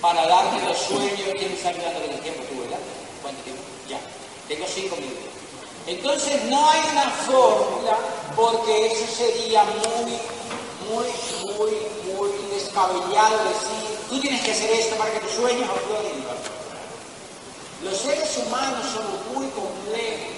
para 0.00 0.26
darte 0.26 0.66
los 0.66 0.76
sueños. 0.76 1.34
¿Quién 1.38 1.50
me 1.50 1.56
está 1.56 1.70
el 1.70 2.20
tiempo 2.20 2.42
tú, 2.50 2.60
verdad? 2.60 2.78
¿Cuánto 3.22 3.40
tiempo? 3.42 3.62
Ya, 3.88 4.00
tengo 4.48 4.66
cinco 4.66 4.96
minutos. 4.96 5.30
Entonces 5.86 6.44
no 6.46 6.68
hay 6.68 6.80
una 6.92 7.08
fórmula 7.08 7.96
porque 8.34 8.86
eso 8.86 9.06
sería 9.16 9.62
muy, 9.64 10.12
muy, 10.90 11.06
muy, 11.56 11.72
muy 12.12 12.30
descabellado 12.50 13.38
decir, 13.44 13.98
tú 14.10 14.20
tienes 14.20 14.42
que 14.42 14.50
hacer 14.50 14.70
esto 14.72 14.96
para 14.96 15.12
que 15.12 15.20
tus 15.20 15.32
sueños 15.32 15.68
afloren. 15.70 16.18
Los 17.84 17.96
seres 17.96 18.36
humanos 18.38 18.84
somos 18.92 19.24
muy 19.34 19.46
complejos. 19.50 20.34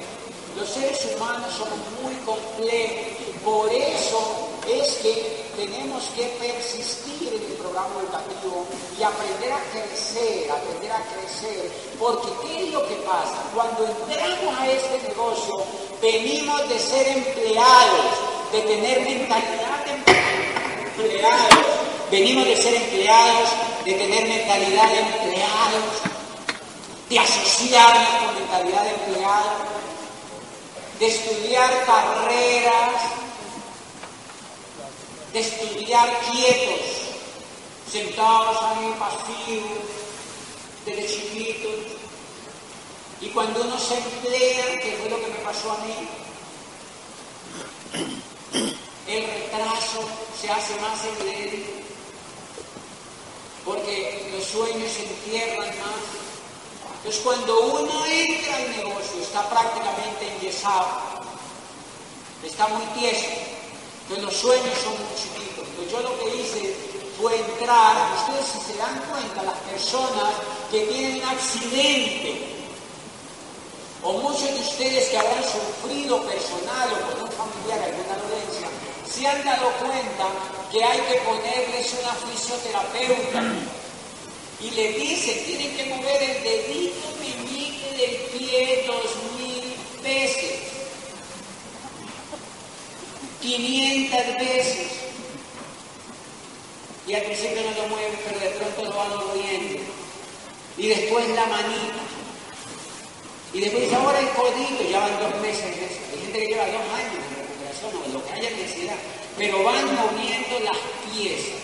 Los 0.58 0.68
seres 0.68 1.08
humanos 1.16 1.54
somos 1.54 1.78
muy 2.02 2.14
complejos. 2.26 3.16
Por 3.42 3.72
eso 3.72 4.50
es 4.68 4.94
que 4.98 5.39
tenemos 5.57 6.05
que 6.16 6.24
persistir 6.40 7.28
en 7.28 7.42
el 7.51 7.57
programa 7.59 8.01
educativo 8.01 8.66
y 8.98 9.03
aprender 9.03 9.53
a 9.53 9.61
crecer, 9.70 10.51
aprender 10.51 10.92
a 10.92 11.03
crecer. 11.12 11.70
Porque 11.98 12.28
¿qué 12.42 12.64
es 12.64 12.72
lo 12.72 12.86
que 12.86 12.94
pasa? 13.07 13.42
Cuando 13.55 13.86
entramos 13.86 14.59
a 14.59 14.70
este 14.70 15.09
negocio, 15.09 15.62
venimos 16.01 16.68
de 16.68 16.78
ser 16.78 17.09
empleados, 17.09 18.07
de 18.53 18.61
tener 18.62 19.01
mentalidad 19.03 19.84
de 19.84 19.92
empleados. 19.92 21.66
Venimos 22.11 22.44
de 22.44 22.57
ser 22.57 22.74
empleados, 22.74 23.51
de 23.84 23.94
tener 23.94 24.28
mentalidad 24.28 24.90
de 24.90 24.98
empleados, 24.98 25.84
de 27.09 27.18
asociarnos 27.18 28.09
con 28.18 28.34
mentalidad 28.34 28.82
de 28.82 28.90
empleado, 28.90 29.51
de 30.98 31.07
estudiar 31.07 31.86
carreras, 31.86 33.29
de 35.32 35.40
estudiar 35.40 36.08
quietos, 36.30 36.80
sentados 37.90 38.58
ahí 38.62 38.94
pasivos, 38.98 39.78
desde 40.84 41.06
chiquitos. 41.06 41.70
Y 43.20 43.28
cuando 43.28 43.62
uno 43.62 43.78
se 43.78 43.96
emplea, 43.98 44.80
que 44.80 44.96
fue 45.00 45.10
lo 45.10 45.20
que 45.20 45.26
me 45.28 45.38
pasó 45.40 45.72
a 45.72 45.78
mí, 45.84 46.08
el 49.06 49.26
retraso 49.26 50.08
se 50.40 50.50
hace 50.50 50.74
más 50.80 51.04
evidente, 51.04 51.84
porque 53.64 54.30
los 54.32 54.44
sueños 54.44 54.90
se 54.90 55.02
entierran 55.02 55.68
más. 55.68 56.20
Entonces 56.96 57.22
cuando 57.22 57.60
uno 57.60 58.06
entra 58.06 58.56
al 58.56 58.76
negocio 58.76 59.22
está 59.22 59.48
prácticamente 59.48 60.36
enyesado, 60.36 60.88
está 62.44 62.68
muy 62.68 62.84
tieso, 62.98 63.26
entonces 64.11 64.24
los 64.24 64.36
sueños 64.36 64.78
son 64.82 64.92
muy 64.98 65.14
chiquitos. 65.14 65.68
Entonces 65.68 65.92
yo 65.92 66.00
lo 66.00 66.18
que 66.18 66.36
hice 66.36 66.74
fue 67.20 67.36
entrar, 67.38 67.94
ustedes 68.18 68.46
si 68.46 68.72
se 68.72 68.78
dan 68.78 68.98
cuenta, 69.08 69.42
las 69.44 69.58
personas 69.58 70.34
que 70.68 70.80
tienen 70.86 71.22
accidente, 71.22 72.56
o 74.02 74.12
muchos 74.14 74.42
de 74.42 74.61
ustedes 74.61 75.11
que 75.11 75.18
habrán 75.18 75.44
sufrido 75.44 76.20
personal 76.22 76.88
o 76.90 77.12
con 77.12 77.22
un 77.22 77.30
familiar 77.30 77.78
alguna 77.84 78.16
dolencia, 78.18 78.66
se 79.06 79.26
han 79.28 79.44
dado 79.44 79.70
cuenta 79.78 80.26
que 80.72 80.82
hay 80.82 80.98
que 81.02 81.14
ponerles 81.20 81.94
una 82.02 82.14
fisioterapeuta 82.14 83.44
y 84.61 84.70
le 84.72 84.92
dicen, 84.94 85.44
tienen 85.44 85.76
que 85.76 85.84
mover 85.84 86.22
el 86.22 86.42
dedito 86.42 87.08
meñique 87.20 87.92
del 87.96 88.16
pie 88.38 88.84
dos 88.88 89.04
mil 89.38 89.76
veces, 90.02 90.70
500 93.41 94.34
veces. 94.38 94.88
Y 97.07 97.14
al 97.14 97.22
principio 97.22 97.62
no 97.62 97.82
lo 97.82 97.88
mueven, 97.88 98.18
pero 98.24 98.38
de 98.41 98.51
pronto 98.51 98.84
lo 98.84 98.97
van 98.97 99.26
moviendo. 99.26 99.80
Y 100.76 100.88
después 100.88 101.28
la 101.30 101.47
manita. 101.47 102.03
Y 103.53 103.61
después 103.61 103.82
dice, 103.82 103.97
ahora 103.97 104.20
el 104.20 104.28
codito, 104.30 104.88
ya 104.88 105.01
van 105.01 105.18
dos 105.18 105.41
meses. 105.41 105.64
Hay 105.64 106.20
gente 106.22 106.38
que 106.38 106.47
lleva 106.47 106.66
dos 106.66 106.86
años 106.95 107.18
en 107.18 107.36
recuperación 107.36 107.91
o 107.97 108.12
lo 108.12 108.24
que 108.24 108.32
haya 108.32 108.51
necesidad, 108.51 108.97
pero 109.36 109.64
van 109.64 109.84
moviendo 109.97 110.61
las 110.61 110.78
piezas. 111.11 111.61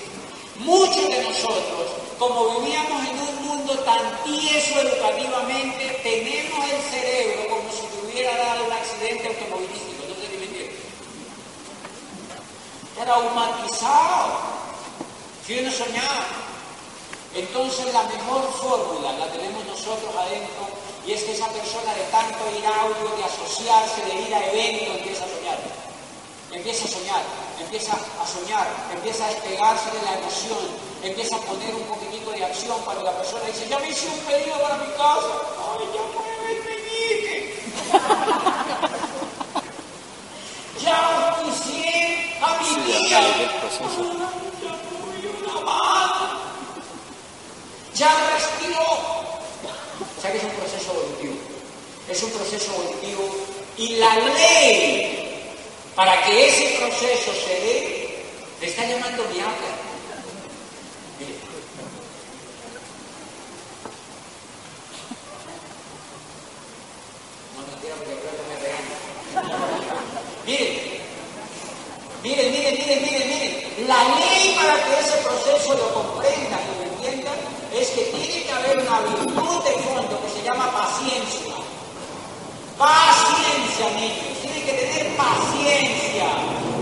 Muchos 0.58 1.08
de 1.08 1.22
nosotros, 1.22 1.92
como 2.18 2.60
vivíamos 2.60 3.08
en 3.08 3.18
un 3.20 3.46
mundo 3.46 3.78
tan 3.80 4.24
tieso 4.24 4.80
educativamente, 4.80 6.00
tenemos 6.02 6.70
el 6.72 6.80
cerebro 6.90 7.48
como 7.50 7.70
si 7.70 7.82
te 7.86 8.06
hubiera 8.06 8.36
dado 8.36 8.66
un 8.66 8.72
accidente 8.72 9.28
automovilístico, 9.28 10.06
no 10.08 10.14
sé 10.14 10.26
si 10.32 10.38
me 10.38 10.44
entiendes. 10.46 10.76
Traumatizado. 12.96 14.40
Si 15.46 15.58
uno 15.58 15.70
soñaba. 15.70 16.24
Entonces 17.34 17.92
la 17.92 18.04
mejor 18.04 18.50
fórmula 18.54 19.12
la 19.12 19.30
tenemos 19.30 19.62
nosotros 19.66 20.16
adentro 20.16 20.68
y 21.06 21.12
es 21.12 21.22
que 21.22 21.32
esa 21.32 21.48
persona 21.48 21.92
de 21.94 22.04
tanto 22.04 22.38
ir 22.58 22.66
a 22.66 22.80
audio, 22.80 23.14
de 23.16 23.24
asociarse, 23.24 24.02
de 24.06 24.14
ir 24.22 24.34
a 24.34 24.46
eventos, 24.46 24.96
empieza 24.96 25.24
a 25.24 25.28
soñar. 25.28 25.58
Empieza 26.50 26.86
a 26.86 26.88
soñar, 26.88 27.22
empieza 27.60 27.92
a 27.92 28.26
soñar, 28.26 28.66
empieza 28.92 29.26
a 29.26 29.28
despegarse 29.28 29.90
de 29.90 30.00
la 30.02 30.18
emoción, 30.18 30.70
empieza 31.02 31.36
a 31.36 31.40
poner 31.40 31.74
un 31.74 31.82
poquitico 31.82 32.30
de 32.30 32.42
acción 32.44 32.80
cuando 32.84 33.04
la 33.04 33.12
persona 33.12 33.44
dice, 33.44 33.68
ya 33.68 33.78
me 33.78 33.90
hice 33.90 34.08
un 34.08 34.18
pedido 34.20 34.58
para 34.62 34.78
mi 34.78 34.86
casa, 34.92 35.42
ay, 35.60 35.86
ya 35.92 36.00
mueve 36.14 36.62
el 36.62 36.76
ya 40.82 41.15
mi 42.60 42.84
tía. 42.84 43.20
Ya 47.94 48.10
respiró. 48.34 48.84
O 48.84 50.20
sea 50.20 50.30
que 50.32 50.38
es 50.38 50.44
un 50.44 50.50
proceso 50.50 50.92
evolutivo. 50.92 51.34
Es 52.10 52.22
un 52.22 52.30
proceso 52.30 52.72
evolutivo. 52.74 53.36
Y 53.78 53.96
la 53.96 54.16
ley 54.16 55.26
para 55.96 56.22
que 56.24 56.48
ese 56.48 56.76
proceso 56.78 57.32
se 57.32 57.54
dé, 57.54 58.24
le 58.60 58.66
está 58.66 58.84
llamando 58.84 59.24
Viagra. 59.32 59.50
Mire. 61.18 61.34
No 67.54 67.62
mentira 67.66 67.94
porque 67.96 68.12
creo 68.12 68.32
que 68.36 68.44
me 68.46 68.56
regaña. 68.60 68.96
Miren, 70.44 70.85
miren, 72.26 72.50
miren, 72.50 72.74
miren, 72.74 73.02
miren, 73.02 73.28
miren. 73.30 73.52
La 73.86 74.02
ley 74.18 74.56
para 74.58 74.74
que 74.82 74.98
ese 74.98 75.16
proceso 75.22 75.74
lo 75.78 75.94
comprendan 75.94 76.60
y 76.66 76.72
lo 76.74 76.84
entiendan 76.90 77.38
es 77.72 77.86
que 77.90 78.02
tiene 78.10 78.42
que 78.42 78.52
haber 78.52 78.78
una 78.82 78.98
virtud 79.00 79.62
de 79.62 79.74
fondo 79.86 80.18
que 80.22 80.30
se 80.34 80.42
llama 80.42 80.66
paciencia. 80.72 81.54
Paciencia, 82.76 83.86
niños. 83.94 84.42
Tienen 84.42 84.62
que 84.66 84.72
tener 84.72 85.16
paciencia. 85.16 86.26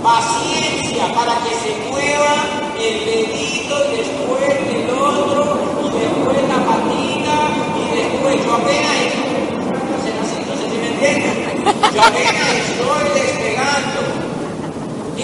Paciencia 0.03 1.13
para 1.15 1.37
que 1.45 1.53
se 1.61 1.73
mueva 1.89 2.35
el 2.81 3.05
dedito 3.05 3.77
después 3.91 4.49
el 4.49 4.91
otro 4.91 5.61
y 5.81 5.89
después 5.99 6.41
la 6.49 6.61
patita 6.65 7.37
y 7.77 7.97
después 7.97 8.35
yo 8.45 8.55
apenas. 8.55 8.95
Yo 11.93 12.03
apenas 12.03 12.49
estoy. 12.65 13.34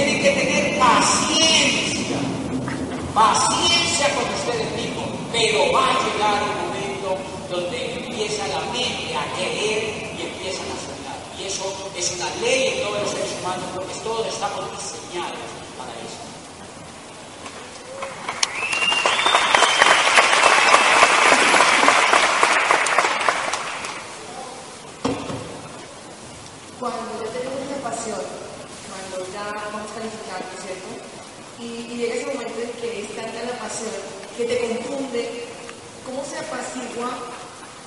Tienen 0.00 0.22
que 0.22 0.30
tener 0.30 0.78
paciencia. 0.78 2.16
Paciencia 3.12 4.14
con 4.14 4.24
ustedes 4.32 4.72
mismos. 4.74 5.08
Pero 5.30 5.72
va 5.72 5.90
a 5.90 5.92
llegar 5.92 6.42
un 6.42 6.56
momento 6.64 7.18
donde 7.50 7.94
empieza 7.96 8.48
la 8.48 8.60
mente 8.72 9.14
a 9.14 9.24
querer 9.36 10.14
y 10.16 10.22
empiezan 10.22 10.64
a 10.72 10.76
soñar. 10.80 11.18
Y 11.38 11.44
eso 11.44 11.64
es 11.94 12.12
una 12.12 12.30
ley 12.40 12.78
en 12.78 12.82
todos 12.82 13.02
los 13.02 13.10
seres 13.10 13.30
humanos 13.40 13.64
porque 13.74 13.94
todos 14.02 14.26
estamos 14.26 14.64
diseñados 14.72 15.36
para 15.76 15.92
eso. 15.92 16.20
Cuando 26.80 27.22
ya 27.22 27.30
tenemos 27.36 27.60
una 27.68 27.90
pasión, 27.90 28.20
cuando 28.90 29.32
ya 29.32 29.44
vamos 29.72 29.90
calificando, 29.94 30.50
¿cierto? 30.64 30.90
Y, 31.60 31.92
y 31.92 31.96
llega 31.98 32.14
ese 32.14 32.26
momento 32.26 32.60
en 32.60 32.72
que 32.80 33.02
es 33.04 33.14
tanta 33.14 33.42
la 33.44 33.58
pasión 33.58 33.92
que 34.36 34.44
te 34.44 34.56
confunde, 34.60 35.44
¿cómo 36.06 36.24
se 36.24 36.38
apacigua 36.38 37.10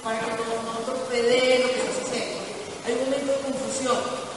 para 0.04 0.20
que 0.20 0.32
no, 0.32 0.62
no 0.62 0.80
torpedee 0.86 1.60
lo 1.60 1.68
que 1.74 1.80
estás 1.80 2.06
haciendo? 2.06 2.38
Hay 2.86 2.94
un 2.94 3.00
momento 3.06 3.34
de 3.84 3.90
confusión. 3.90 4.34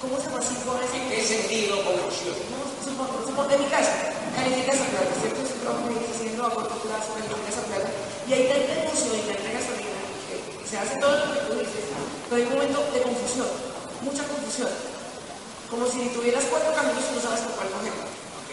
¿Cómo 0.00 0.20
se 0.20 0.28
apacigua 0.28 0.78
ese 0.84 0.96
¿En 1.00 1.08
qué 1.10 1.24
sentido 1.24 1.76
confusión? 1.82 2.36
no, 2.52 2.60
supongo, 2.84 3.24
supongo, 3.26 3.50
en 3.50 3.60
mi 3.64 3.68
casa, 3.72 4.14
calificas 4.36 4.78
a 4.80 4.86
plata, 4.94 5.12
¿cierto? 5.18 5.40
Trabajo 5.64 5.88
que 5.88 5.94
estás 5.96 6.14
haciendo 6.14 6.42
a 6.44 6.50
corto 6.54 6.76
plazo, 6.84 7.08
calificas 7.18 7.56
a 7.58 7.64
plata, 7.66 7.90
y 8.28 8.30
hay 8.32 8.44
tanta 8.46 8.72
emoción 8.84 9.14
y 9.16 9.24
tanta 9.26 9.48
gasolina 9.48 10.00
que 10.28 10.36
se 10.68 10.76
hace 10.78 10.94
todo 11.00 11.14
lo 11.18 11.26
que 11.32 11.40
tú 11.48 11.52
dices, 11.56 11.84
pero 12.28 12.36
hay 12.36 12.44
un 12.46 12.52
momento 12.54 12.78
de 12.92 13.00
confusión, 13.02 13.48
mucha 14.04 14.22
confusión, 14.28 14.70
como 15.72 15.88
si 15.88 16.12
tuvieras 16.12 16.44
cuatro 16.52 16.70
caminos 16.76 17.04
y 17.10 17.14
no 17.16 17.20
sabes 17.24 17.40
por 17.48 17.64
cuál 17.64 17.68
coger. 17.72 17.96
Ok. 18.44 18.50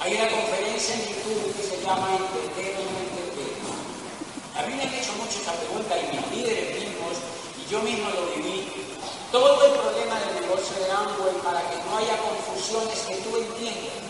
Hay 0.00 0.10
una 0.16 0.28
conferencia 0.32 0.94
en 0.96 1.02
YouTube 1.04 1.52
que 1.52 1.62
se 1.62 1.76
llama 1.84 2.16
Entender 2.16 2.80
o 2.80 2.82
no 2.88 2.96
entender. 2.96 3.52
A 4.56 4.60
mí 4.64 4.72
me 4.72 4.82
han 4.88 4.94
hecho 4.96 5.12
mucho 5.20 5.36
esa 5.36 5.52
pregunta 5.52 5.92
y 6.00 6.16
mis 6.16 6.24
líderes 6.32 6.80
mismos, 6.80 7.14
y 7.60 7.62
yo 7.68 7.78
mismo 7.84 8.08
lo 8.08 8.32
viví. 8.32 8.72
Todo 9.32 9.66
el 9.66 9.72
problema 9.72 10.16
del 10.20 10.40
negocio 10.40 10.78
de 10.80 10.85
Para 10.96 11.60
que 11.60 11.76
no 11.84 11.98
haya 11.98 12.16
confusión 12.16 12.88
es 12.88 13.00
que 13.00 13.16
tú 13.16 13.36
entiendas. 13.36 14.00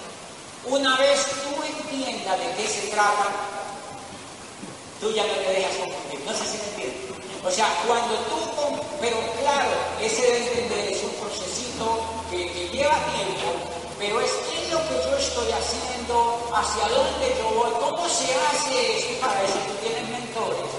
Una 0.66 0.96
vez 0.96 1.26
tú 1.42 1.50
entiendas 1.60 2.38
de 2.38 2.54
qué 2.54 2.68
se 2.68 2.86
trata, 2.94 3.26
tú 5.00 5.10
ya 5.10 5.26
no 5.26 5.32
te 5.34 5.50
dejas 5.50 5.74
confundir. 5.82 6.20
No 6.24 6.32
sé 6.32 6.44
si 6.46 6.58
me 6.58 6.68
entiendes. 6.70 7.42
O 7.44 7.50
sea, 7.50 7.66
cuando 7.88 8.14
tú, 8.30 8.38
pero 9.00 9.16
claro, 9.42 9.70
ese 10.00 10.22
de 10.22 10.38
entender 10.46 10.92
es 10.92 11.02
un 11.02 11.10
procesito 11.18 12.06
que, 12.30 12.70
lleva 12.70 12.94
tiempo, 13.18 13.50
pero 13.98 14.20
es 14.20 14.30
qué 14.46 14.62
es 14.62 14.70
lo 14.70 14.78
que 14.86 15.10
yo 15.10 15.16
estoy 15.18 15.50
haciendo, 15.50 16.38
hacia 16.54 16.86
dónde 16.86 17.34
yo 17.34 17.50
voy, 17.50 17.70
cómo 17.80 18.08
se 18.08 18.30
hace 18.30 18.98
esto. 18.98 19.26
Para 19.26 19.42
eso 19.42 19.58
tú 19.66 19.74
tienes 19.82 20.08
mentores. 20.08 20.70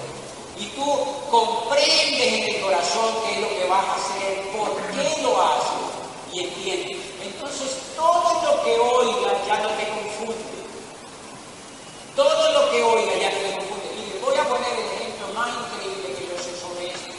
Y 0.58 0.68
tú 0.68 0.88
comprendes 1.30 2.32
en 2.32 2.56
el 2.56 2.62
corazón 2.62 3.14
qué 3.26 3.36
es 3.36 3.42
lo 3.42 3.50
que 3.50 3.68
vas 3.68 3.86
a 3.86 3.96
hacer, 3.96 4.52
por 4.56 4.72
qué 4.96 5.22
lo 5.22 5.36
haces 5.42 5.87
y 6.38 6.44
entiendes. 6.44 6.98
Entonces 7.24 7.70
todo 7.96 8.42
lo 8.44 8.64
que 8.64 8.80
oigas 8.80 9.34
ya 9.48 9.60
no 9.60 9.70
te 9.70 9.88
confunde. 9.90 10.58
Todo 12.16 12.52
lo 12.54 12.72
que 12.72 12.84
oiga 12.84 13.14
ya 13.20 13.32
no 13.32 13.38
te 13.38 13.56
confunde. 13.56 13.88
Y 13.98 14.24
voy 14.24 14.38
a 14.38 14.44
poner 14.44 14.72
el 14.74 14.86
ejemplo 14.86 15.34
más 15.34 15.50
increíble 15.50 16.14
que 16.14 16.28
yo 16.30 16.38
sé 16.38 16.54
sobre 16.62 16.88
esto. 16.94 17.14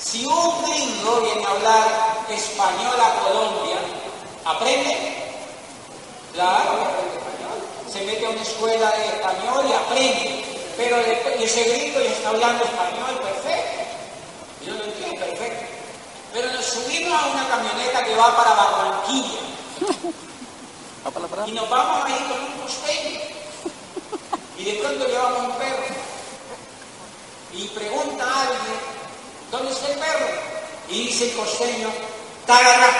Si 0.00 0.24
un 0.24 0.62
gringo 0.62 1.20
viene 1.20 1.44
a 1.44 1.50
hablar 1.50 2.24
español 2.30 2.96
a 2.98 3.20
Colombia, 3.20 3.76
¿aprende? 4.44 4.96
Claro. 6.32 6.72
Se 7.92 8.00
mete 8.06 8.26
a 8.26 8.30
una 8.30 8.42
escuela 8.42 8.90
de 8.90 9.04
español 9.04 9.66
y 9.68 9.72
aprende. 9.72 10.44
Pero 10.76 10.96
ese 10.96 11.64
gringo 11.64 12.00
ya 12.00 12.10
está 12.10 12.30
hablando 12.30 12.64
español 12.64 13.20
perfecto. 13.20 13.84
Yo 14.66 14.74
lo 14.74 14.84
entiendo 14.84 15.26
perfecto. 15.26 15.74
Pero 16.34 16.52
nos 16.52 16.64
subimos 16.66 17.12
a 17.12 17.26
una 17.26 17.48
camioneta 17.48 18.04
que 18.04 18.16
va 18.16 18.36
para 18.36 18.54
Barranquilla. 18.54 19.38
Y 21.46 21.52
nos 21.52 21.68
vamos 21.68 22.04
ahí 22.06 22.26
con 22.28 22.40
un 22.40 22.52
costeño. 22.62 23.20
Y 24.56 24.64
de 24.64 24.72
pronto 24.74 25.06
llevamos 25.06 25.40
un 25.40 25.58
perro. 25.58 25.84
Y 27.52 27.68
pregunta 27.68 28.24
a 28.24 28.40
alguien, 28.40 28.80
¿dónde 29.50 29.70
está 29.70 29.88
el 29.88 29.98
perro? 29.98 30.26
Y 30.88 31.06
dice 31.06 31.30
el 31.30 31.36
costeño, 31.36 31.88
¡Tarara! 32.46 32.90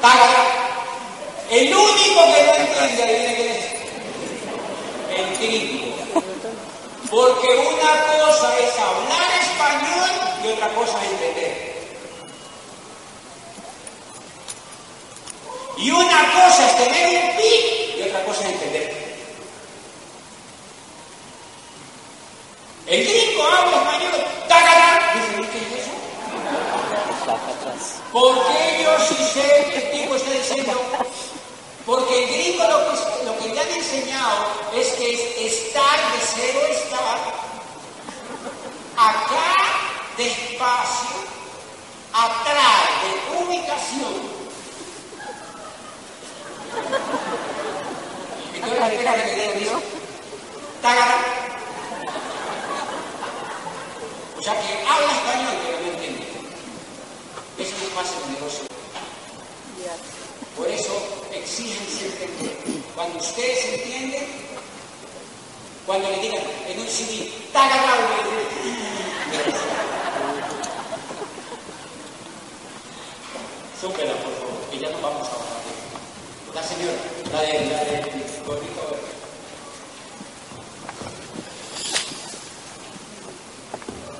¡Tarara! 0.00 0.44
El 1.50 1.74
único 1.74 2.20
que 2.34 2.42
no 2.44 2.54
entiende, 2.54 3.02
adivina 3.02 3.34
quién 3.34 3.50
es. 3.50 3.64
El 5.16 5.36
gringo. 5.38 5.88
Porque 7.10 7.48
una 7.48 8.06
cosa 8.06 8.58
es 8.58 8.78
hablar 8.78 9.30
español 9.40 10.10
y 10.44 10.48
otra 10.48 10.68
cosa 10.74 11.04
es 11.04 11.10
entender. 11.12 11.68
Y 15.78 15.90
una 15.90 16.32
cosa 16.32 16.66
es 16.66 16.76
tener 16.76 17.24
un 17.24 17.36
pi 17.36 17.94
y 17.98 18.02
otra 18.08 18.24
cosa 18.24 18.40
es 18.42 18.52
entender. 18.52 19.08
El 22.86 23.04
gringo 23.06 23.42
habla 23.42 23.76
español, 23.76 24.24
¡tacata! 24.48 25.12
Dice, 25.14 25.50
¿qué 25.52 25.58
es 25.58 25.84
eso? 25.84 25.92
Porque 28.12 28.82
yo 28.82 28.98
sí 29.06 29.24
sé 29.32 29.76
el 29.76 29.90
tipo 29.92 30.14
está 30.14 30.30
diciendo, 30.30 30.72
porque 31.86 32.24
el 32.24 32.30
gringo 32.30 32.64
lo 32.64 32.78
que, 32.90 33.24
lo 33.24 33.38
que 33.38 33.54
le 33.54 33.60
han 33.60 33.77
enseñado 33.90 34.46
es 34.74 34.88
que 34.94 35.14
es 35.14 35.52
estar 35.52 36.12
de 36.12 36.18
cero 36.34 36.60
estar, 36.70 37.18
acá 38.96 39.54
despacio, 40.16 41.16
atrás 42.12 42.82
de 43.02 43.10
ubicación. 43.38 44.38
Entonces, 48.54 48.92
espera 48.92 49.14
que. 49.14 49.28
O 54.38 54.42
sea 54.42 54.54
que 54.54 54.86
habla 54.86 55.12
español, 55.12 55.56
pero 55.64 55.80
no 55.80 55.92
entiende. 55.92 56.26
Eso 57.58 57.74
no 57.82 57.88
pasa 57.94 58.12
en 58.16 58.28
el 58.28 58.32
negocio. 58.34 58.68
Por 60.56 60.68
eso 60.68 61.17
exígense 61.48 62.06
entender. 62.06 62.56
Cuando 62.94 63.18
ustedes 63.18 63.64
entienden, 63.72 64.26
cuando 65.86 66.10
le 66.10 66.18
digan 66.20 66.42
en 66.68 66.80
un 66.80 66.86
CD, 66.86 67.32
¡tacatau! 67.52 68.00
Súpela, 73.80 74.12
por 74.12 74.32
favor, 74.34 74.70
que 74.70 74.78
ya 74.78 74.90
nos 74.90 75.00
vamos 75.00 75.26
a 75.28 75.30
bajar. 75.30 75.48
La 76.54 76.62
señora, 76.62 76.98
la 77.32 77.42
de 77.42 77.52
la 77.70 77.84
de 77.84 78.00
gorrito. 78.44 78.96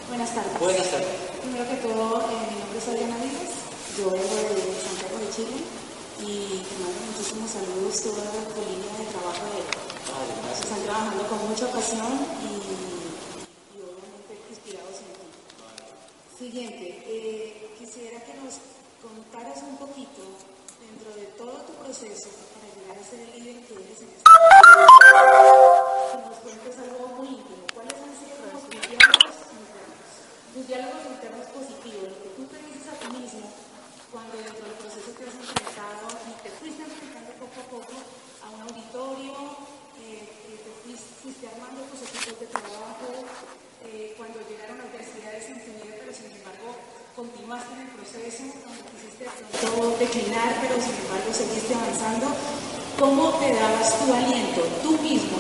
Buenas 0.09 0.35
tardes. 0.35 0.59
Buenas 0.61 0.91
tardes. 0.91 1.09
Primero 1.43 1.69
que 1.69 1.77
todo, 1.77 2.21
eh, 2.21 2.47
mi 2.51 2.59
nombre 2.61 2.79
es 2.79 2.89
Adriana 2.89 3.17
Díaz, 3.17 3.53
yo 3.99 4.11
vengo 4.11 4.37
de 4.55 4.63
Santiago 4.81 5.19
de 5.19 5.31
Chile 5.35 5.78
y 6.21 6.67
te 6.67 6.75
mando 6.83 6.99
muchísimos 7.15 7.51
saludos 7.51 8.03
toda 8.03 8.27
tu 8.51 8.61
línea 8.67 8.91
de 8.99 9.07
trabajo 9.07 9.47
de 9.55 9.63
gracias. 9.63 10.67
están 10.67 10.83
trabajando 10.83 11.23
con 11.29 11.49
mucha 11.49 11.71
pasión 11.71 12.11
y, 12.43 12.59
y 12.59 13.83
obviamente 13.87 14.35
inspirados 14.51 14.99
en 14.99 15.15
ti. 15.15 15.27
Siguiente, 16.35 16.87
eh, 17.07 17.71
quisiera 17.79 18.19
que 18.25 18.35
nos 18.43 18.59
contaras 18.99 19.63
un 19.63 19.79
poquito 19.79 20.27
dentro 20.83 21.15
de 21.15 21.27
todo 21.39 21.55
tu 21.63 21.73
proceso 21.87 22.31
para 22.51 22.67
llegar 22.67 22.99
a 22.99 23.05
ser 23.07 23.21
el 23.23 23.31
líder 23.39 23.63
que 23.63 23.75
eres 23.79 24.03
en 24.03 24.11
este 24.11 24.27
que 24.27 26.19
nos 26.19 26.39
cuentes 26.43 26.79
algo 26.83 27.15
muy 27.15 27.29
íntimo. 27.31 27.63
¿Cuáles 27.75 27.95
han 27.95 28.15
sido 28.19 28.43
los 28.43 28.67
tus 28.67 28.75
diálogos 28.75 29.39
internos? 29.55 30.11
Tus 30.51 30.67
diálogos 30.67 31.03
internos 31.15 31.47
positivos, 31.55 32.11
lo 32.11 32.19
que 32.27 32.31
tú 32.35 32.43
te 32.51 32.59
dices 32.59 32.91
a 32.91 32.99
ti 32.99 33.07
mismo 33.07 33.47
cuando 34.13 34.39
dentro 34.39 34.65
del 34.65 34.75
proceso 34.81 35.11
te 35.13 35.25
has 35.29 35.35
enfrentado 35.35 36.08
fuiste 36.59 36.83
enfrentando 36.83 37.31
poco 37.39 37.59
a 37.63 37.67
poco 37.71 37.95
a 38.43 38.47
un 38.51 38.61
auditorio, 38.67 39.33
eh, 40.03 40.27
eh, 40.27 40.59
te 40.59 40.71
fuiste, 40.83 41.07
fuiste 41.23 41.47
armando 41.47 41.87
tus 41.87 42.03
equipos 42.03 42.35
de 42.43 42.47
trabajo, 42.51 43.07
eh, 43.87 44.15
cuando 44.19 44.43
llegaron 44.43 44.83
adversidades 44.83 45.47
en 45.55 45.63
tu 45.63 45.71
vida, 45.79 45.95
pero 46.03 46.11
sin 46.11 46.35
embargo 46.35 46.75
continuaste 47.15 47.71
en 47.79 47.83
el 47.87 47.91
proceso, 47.95 48.43
cuando 48.59 48.83
quisiste 48.91 49.23
pronto 49.31 49.99
declinar, 50.03 50.51
pero 50.59 50.75
sin 50.83 50.99
embargo 50.99 51.31
seguiste 51.31 51.73
avanzando. 51.75 52.27
¿Cómo 52.99 53.31
te 53.39 53.55
dabas 53.55 53.95
tu 53.95 54.11
aliento, 54.11 54.61
tú 54.83 54.99
mismo? 54.99 55.39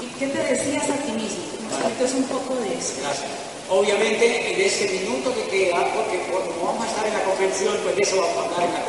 ¿Y 0.00 0.06
qué 0.16 0.26
te 0.32 0.40
decías 0.40 0.88
a 0.88 0.96
ti 1.04 1.12
mismo? 1.12 1.44
Cuentes 1.68 2.14
un 2.14 2.24
poco 2.24 2.56
de 2.56 2.72
eso. 2.72 2.96
Gracias. 3.04 3.28
Obviamente, 3.68 4.24
en 4.24 4.60
ese 4.64 4.88
minuto 4.88 5.28
que 5.34 5.44
queda, 5.52 5.92
porque 5.92 6.24
como 6.32 6.72
vamos 6.72 6.86
a 6.86 6.88
estar 6.88 7.06
en 7.06 7.12
la 7.12 7.24
convención, 7.24 7.76
pues 7.84 7.96
de 7.96 8.02
eso 8.02 8.16
vamos 8.16 8.36
a 8.36 8.44
hablar 8.48 8.62
en 8.64 8.72
la. 8.72 8.87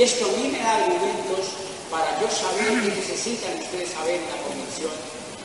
Y 0.00 0.02
esto 0.02 0.24
a 0.24 0.28
mí 0.28 0.48
me 0.48 0.58
da 0.60 0.76
argumentos 0.76 1.44
para 1.90 2.18
yo 2.22 2.26
saber 2.30 2.68
qué 2.84 2.88
necesitan 2.88 3.52
ustedes 3.60 3.90
saber 3.90 4.18
la 4.32 4.42
convención. 4.48 4.90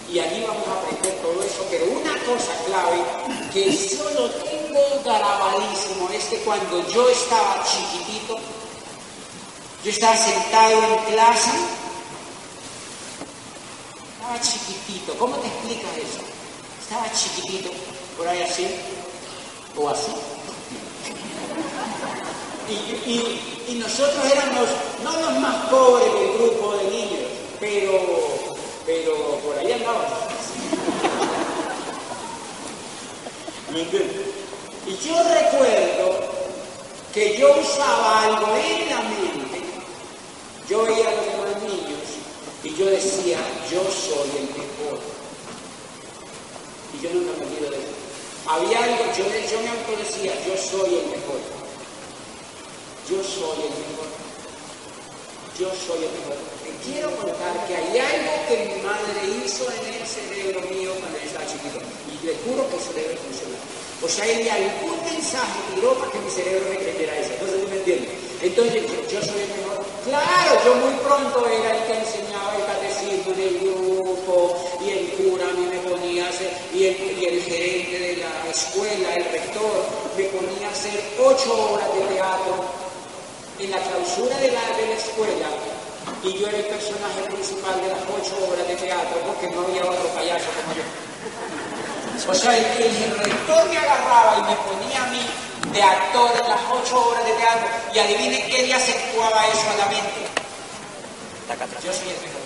Y 0.10 0.18
allí 0.20 0.46
vamos 0.48 0.66
a 0.70 0.80
aprender 0.80 1.14
todo 1.16 1.44
eso. 1.44 1.68
Pero 1.70 1.84
una 1.92 2.14
cosa 2.24 2.54
clave 2.66 3.04
que 3.52 3.70
yo 3.70 4.10
lo 4.12 4.30
tengo 4.30 4.80
grabadísimo 5.04 6.10
es 6.14 6.24
que 6.24 6.38
cuando 6.38 6.90
yo 6.90 7.10
estaba 7.10 7.66
chiquitito, 7.66 8.38
yo 9.84 9.92
estaba 9.92 10.16
sentado 10.16 10.72
en 10.72 11.14
clase, 11.14 11.52
estaba 14.16 14.40
chiquitito. 14.40 15.16
¿Cómo 15.20 15.36
te 15.36 15.48
explicas 15.48 15.98
eso? 15.98 16.24
Estaba 16.82 17.12
chiquitito, 17.12 17.72
por 18.16 18.26
ahí 18.26 18.42
así, 18.42 18.68
o 19.76 19.90
así. 19.90 20.14
Y, 22.70 22.74
y- 23.12 23.55
y 23.68 23.76
nosotros 23.76 24.24
éramos, 24.32 24.70
no 25.04 25.12
los 25.20 25.40
más 25.40 25.70
pobres 25.70 26.14
del 26.14 26.34
grupo 26.34 26.76
de 26.78 26.84
niños, 26.90 27.32
pero, 27.60 27.92
pero 28.86 29.16
por 29.40 29.58
ahí 29.58 29.72
andábamos. 29.72 30.26
Y 34.88 34.98
yo 35.08 35.16
recuerdo 35.24 36.20
que 37.14 37.38
yo 37.38 37.50
usaba 37.60 38.24
algo 38.24 38.56
en 38.56 38.90
la 38.90 39.02
mente, 39.02 39.62
yo 40.70 40.84
veía 40.84 41.10
a 41.10 41.12
los 41.12 41.26
demás 41.26 41.64
niños 41.64 42.00
y 42.64 42.76
yo 42.76 42.86
decía, 42.86 43.40
yo 43.72 43.82
soy 43.84 44.30
el 44.38 44.48
mejor. 44.50 45.00
Y 46.94 47.04
yo 47.04 47.10
nunca 47.14 47.32
me 47.40 47.46
olvido 47.46 47.72
de 47.72 47.78
eso. 47.78 47.96
Había 48.48 48.84
algo, 48.84 49.06
yo, 49.18 49.26
yo 49.26 49.62
me 49.62 49.70
autodecía, 49.70 50.34
yo 50.46 50.56
soy 50.56 50.96
el 50.96 51.06
mejor. 51.08 51.55
Yo 53.06 53.22
soy 53.22 53.62
el 53.62 53.74
mejor. 53.86 54.10
Yo 55.62 55.70
soy 55.78 56.10
el 56.10 56.12
mejor. 56.18 56.42
Te 56.66 56.74
quiero 56.82 57.14
contar 57.22 57.54
que 57.70 57.78
hay 57.78 58.02
algo 58.02 58.34
que 58.50 58.58
mi 58.66 58.82
madre 58.82 59.46
hizo 59.46 59.62
en 59.70 59.94
el 59.94 60.08
cerebro 60.10 60.62
mío 60.74 60.90
cuando 60.98 61.14
yo 61.22 61.26
estaba 61.30 61.46
chiquito. 61.46 61.86
Y 61.86 62.26
le 62.26 62.34
juro 62.42 62.66
que 62.66 62.78
eso 62.82 62.90
debe 62.98 63.14
funcionar. 63.22 63.62
O 64.02 64.10
sea, 64.10 64.26
ella 64.26 64.58
algún 64.58 64.98
mensaje 65.06 65.54
tiró 65.76 65.94
para 66.02 66.12
que 66.14 66.18
mi 66.18 66.32
cerebro 66.32 66.66
me 66.66 66.82
eso. 66.82 67.34
Entonces, 67.38 67.62
¿tú 67.62 67.70
me 67.70 67.78
entiendes? 67.78 68.10
Entonces, 68.42 68.82
yo, 68.90 69.22
soy 69.22 69.38
el 69.38 69.50
mejor. 69.54 69.86
Claro, 70.10 70.52
yo 70.66 70.74
muy 70.82 70.94
pronto 71.06 71.46
era 71.46 71.78
el 71.78 71.84
que 71.86 71.94
enseñaba 72.02 72.58
el 72.58 72.66
catecismo 72.66 73.34
en 73.38 73.40
el 73.40 73.60
grupo, 73.62 74.58
y 74.82 74.90
el 74.90 75.06
cura 75.14 75.46
a 75.46 75.54
mí 75.54 75.70
me 75.70 75.78
ponía 75.86 76.26
a 76.26 76.30
hacer, 76.30 76.50
el, 76.74 76.82
y 76.82 77.26
el 77.26 77.38
gerente 77.44 78.00
de 78.02 78.18
la 78.18 78.50
escuela, 78.50 79.14
el 79.14 79.26
rector, 79.26 79.86
me 80.18 80.24
ponía 80.26 80.68
a 80.70 80.72
hacer 80.72 80.98
ocho 81.22 81.54
horas 81.70 81.94
de 81.94 82.02
teatro 82.16 82.85
en 83.60 83.72
la 83.72 83.80
clausura 83.80 84.38
de 84.38 84.52
la, 84.52 84.62
de 84.78 84.88
la 84.88 84.96
escuela 84.96 85.48
y 86.24 86.38
yo 86.38 86.48
era 86.48 86.58
el 86.58 86.66
personaje 86.66 87.22
principal 87.32 87.80
de 87.82 87.88
las 87.88 88.02
ocho 88.04 88.36
obras 88.48 88.68
de 88.68 88.76
teatro 88.76 89.18
porque 89.26 89.50
no 89.56 89.62
había 89.62 89.86
otro 89.86 90.08
payaso 90.10 90.46
como 90.60 90.76
yo. 90.76 90.84
O 92.30 92.34
sea, 92.34 92.58
el, 92.58 92.66
el 92.66 93.18
rector 93.20 93.70
me 93.70 93.78
agarraba 93.78 94.38
y 94.40 94.42
me 94.50 94.56
ponía 94.66 95.04
a 95.04 95.08
mí 95.08 95.22
de 95.72 95.82
actor 95.82 96.32
en 96.44 96.50
las 96.50 96.62
ocho 96.72 97.10
obras 97.10 97.26
de 97.26 97.34
teatro 97.34 97.68
y 97.94 98.00
adivinen 98.00 98.50
qué 98.50 98.64
día 98.64 98.80
se 98.80 98.92
actuaba 98.92 99.48
eso 99.48 99.70
a 99.70 99.76
la 99.78 99.86
mente. 99.88 100.22
Yo 101.84 101.94
soy 101.94 102.10
el 102.10 102.20
mejor. 102.22 102.46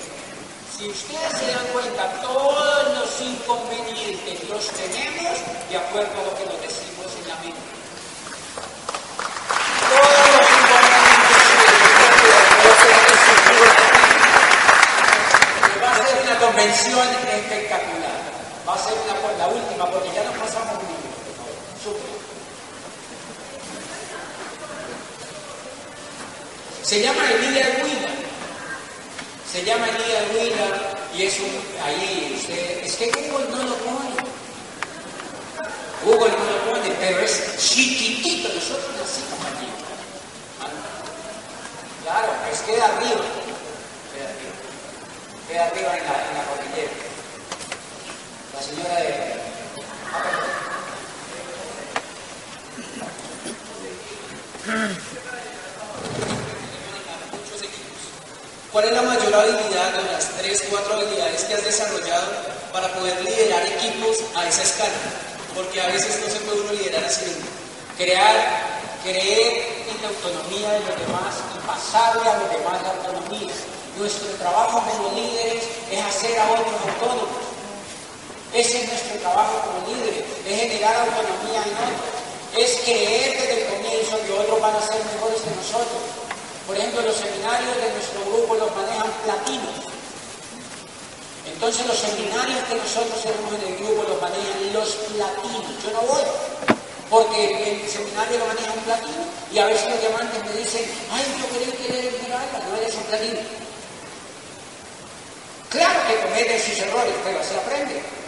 Si 0.78 0.90
ustedes 0.90 1.32
se 1.40 1.52
dan 1.52 1.66
cuenta, 1.74 2.22
todos 2.22 2.98
los 2.98 3.22
inconvenientes 3.22 4.50
los 4.50 4.68
tenemos 4.72 5.38
de 5.70 5.78
acuerdo 5.78 6.12
a 6.20 6.24
lo 6.24 6.36
que 6.38 6.46
nos 6.46 6.62
decimos 6.62 6.89
porque 19.88 20.10
ya 20.14 20.24
nos 20.24 20.38
pasamos 20.38 20.76
un 20.76 20.88
minuto. 20.88 21.08
Súper. 21.84 22.20
Se 26.84 27.02
llama 27.02 27.24
Elías 27.32 27.70
Huila. 27.84 28.10
Se 29.52 29.64
llama 29.64 29.88
Elías 29.88 30.24
Huila 30.34 30.68
y 31.16 31.24
es 31.24 31.40
un. 31.40 31.62
Ahí, 31.84 32.36
usted. 32.38 32.84
Es 32.84 32.96
que 32.96 33.06
Google 33.12 33.48
no 33.52 33.64
lo 33.64 33.76
pone. 33.76 34.16
Google 36.04 36.32
no 36.32 36.46
lo 36.46 36.72
pone, 36.72 36.96
pero 37.00 37.20
es 37.20 37.58
chiquitito. 37.58 38.50
Nosotros 38.50 38.96
así 39.04 39.22
como 39.30 39.44
aquí. 39.44 39.68
Claro, 42.04 42.34
pues 42.44 42.60
es 42.60 42.66
que 42.66 42.72
de 42.76 42.82
arriba. 42.82 43.22
De 44.14 44.22
arriba. 44.28 44.56
Queda 45.48 45.66
arriba 45.68 45.98
en 45.98 46.04
la, 46.04 46.28
en 46.28 46.38
la 46.38 46.44
cordillera. 46.46 46.92
La 48.54 48.62
señora 48.62 48.96
de. 48.96 49.59
¿Cuál 58.72 58.86
es 58.86 58.94
la 58.94 59.02
mayor 59.02 59.34
habilidad 59.34 59.98
o 59.98 60.14
las 60.14 60.30
tres, 60.38 60.64
cuatro 60.70 60.94
habilidades 60.94 61.44
que 61.46 61.56
has 61.56 61.66
desarrollado 61.66 62.28
para 62.72 62.88
poder 62.94 63.20
liderar 63.24 63.66
equipos 63.66 64.18
a 64.36 64.48
esa 64.48 64.62
escala? 64.62 64.94
Porque 65.56 65.82
a 65.82 65.88
veces 65.88 66.22
no 66.24 66.32
se 66.32 66.40
puede 66.42 66.62
uno 66.62 66.74
liderar 66.74 67.02
mismo. 67.02 67.50
Crear, 67.98 68.36
creer 69.04 69.84
en 69.90 70.02
la 70.04 70.10
autonomía 70.10 70.72
de 70.74 70.80
los 70.82 71.00
demás 71.00 71.34
y 71.56 71.68
pasarle 71.68 72.30
a 72.30 72.38
los 72.38 72.52
demás 72.52 72.82
la 72.84 72.90
autonomía. 72.92 73.54
Nuestro 73.98 74.28
trabajo 74.38 74.84
como 74.86 75.16
líderes 75.16 75.64
es 75.92 76.06
hacer 76.06 76.40
a 76.40 76.52
otros 76.52 76.76
autónomos. 76.88 77.59
Ese 78.54 78.82
es 78.82 78.90
nuestro 78.90 79.20
trabajo 79.22 79.62
como 79.62 79.94
líderes, 79.94 80.26
es 80.48 80.58
generar 80.58 80.96
autonomía 81.06 81.62
en 81.62 81.74
otros. 81.78 82.18
Es 82.58 82.82
creer 82.82 83.38
desde 83.38 83.62
el 83.62 83.68
comienzo 83.70 84.18
que 84.26 84.34
otros 84.34 84.60
van 84.60 84.76
a 84.76 84.82
ser 84.82 84.98
mejores 85.06 85.42
que 85.46 85.54
nosotros. 85.54 86.02
Por 86.66 86.76
ejemplo, 86.78 87.02
los 87.02 87.16
seminarios 87.16 87.78
de 87.78 87.94
nuestro 87.94 88.26
grupo 88.26 88.56
los 88.56 88.76
manejan 88.76 89.12
platinos. 89.24 89.86
Entonces 91.46 91.86
los 91.86 91.98
seminarios 91.98 92.60
que 92.66 92.76
nosotros 92.76 93.22
tenemos 93.22 93.54
en 93.54 93.74
el 93.74 93.78
grupo 93.78 94.02
los 94.10 94.22
manejan 94.22 94.74
los 94.74 94.90
platinos. 95.14 95.66
Yo 95.86 95.92
no 95.94 96.02
voy, 96.10 96.24
porque 97.10 97.82
el 97.82 97.90
seminario 97.90 98.40
lo 98.40 98.48
maneja 98.48 98.74
un 98.74 98.82
platino 98.82 99.24
y 99.52 99.60
a 99.60 99.66
veces 99.66 99.90
los 99.90 100.02
diamantes 100.02 100.46
me 100.46 100.54
dicen, 100.58 100.86
ay, 101.14 101.26
yo 101.38 101.46
creí 101.54 101.72
que 101.74 101.86
eres 101.90 102.14
esmeralda, 102.14 102.66
no 102.66 102.78
eres 102.78 102.96
un 102.96 103.04
platino. 103.04 103.42
Claro 105.70 106.00
que 106.08 106.18
cometen 106.18 106.60
sus 106.60 106.80
errores, 106.80 107.14
pero 107.24 107.44
se 107.44 107.56
aprende. 107.58 108.19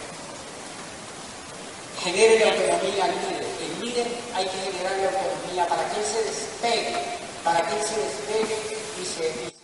Genere 2.03 2.39
la 2.39 2.51
autonomía 2.51 3.05
al 3.05 3.11
líder. 3.11 3.45
El 3.61 3.85
líder 3.85 4.07
hay 4.33 4.45
que 4.45 4.57
generarle 4.57 5.05
autonomía 5.05 5.67
para 5.67 5.87
que 5.87 5.99
él 5.99 6.05
se 6.05 6.23
despegue, 6.23 6.97
para 7.43 7.61
que 7.61 7.75
él 7.77 7.83
se 7.85 7.95
despegue 8.01 8.57
y 8.99 9.05
se, 9.05 9.60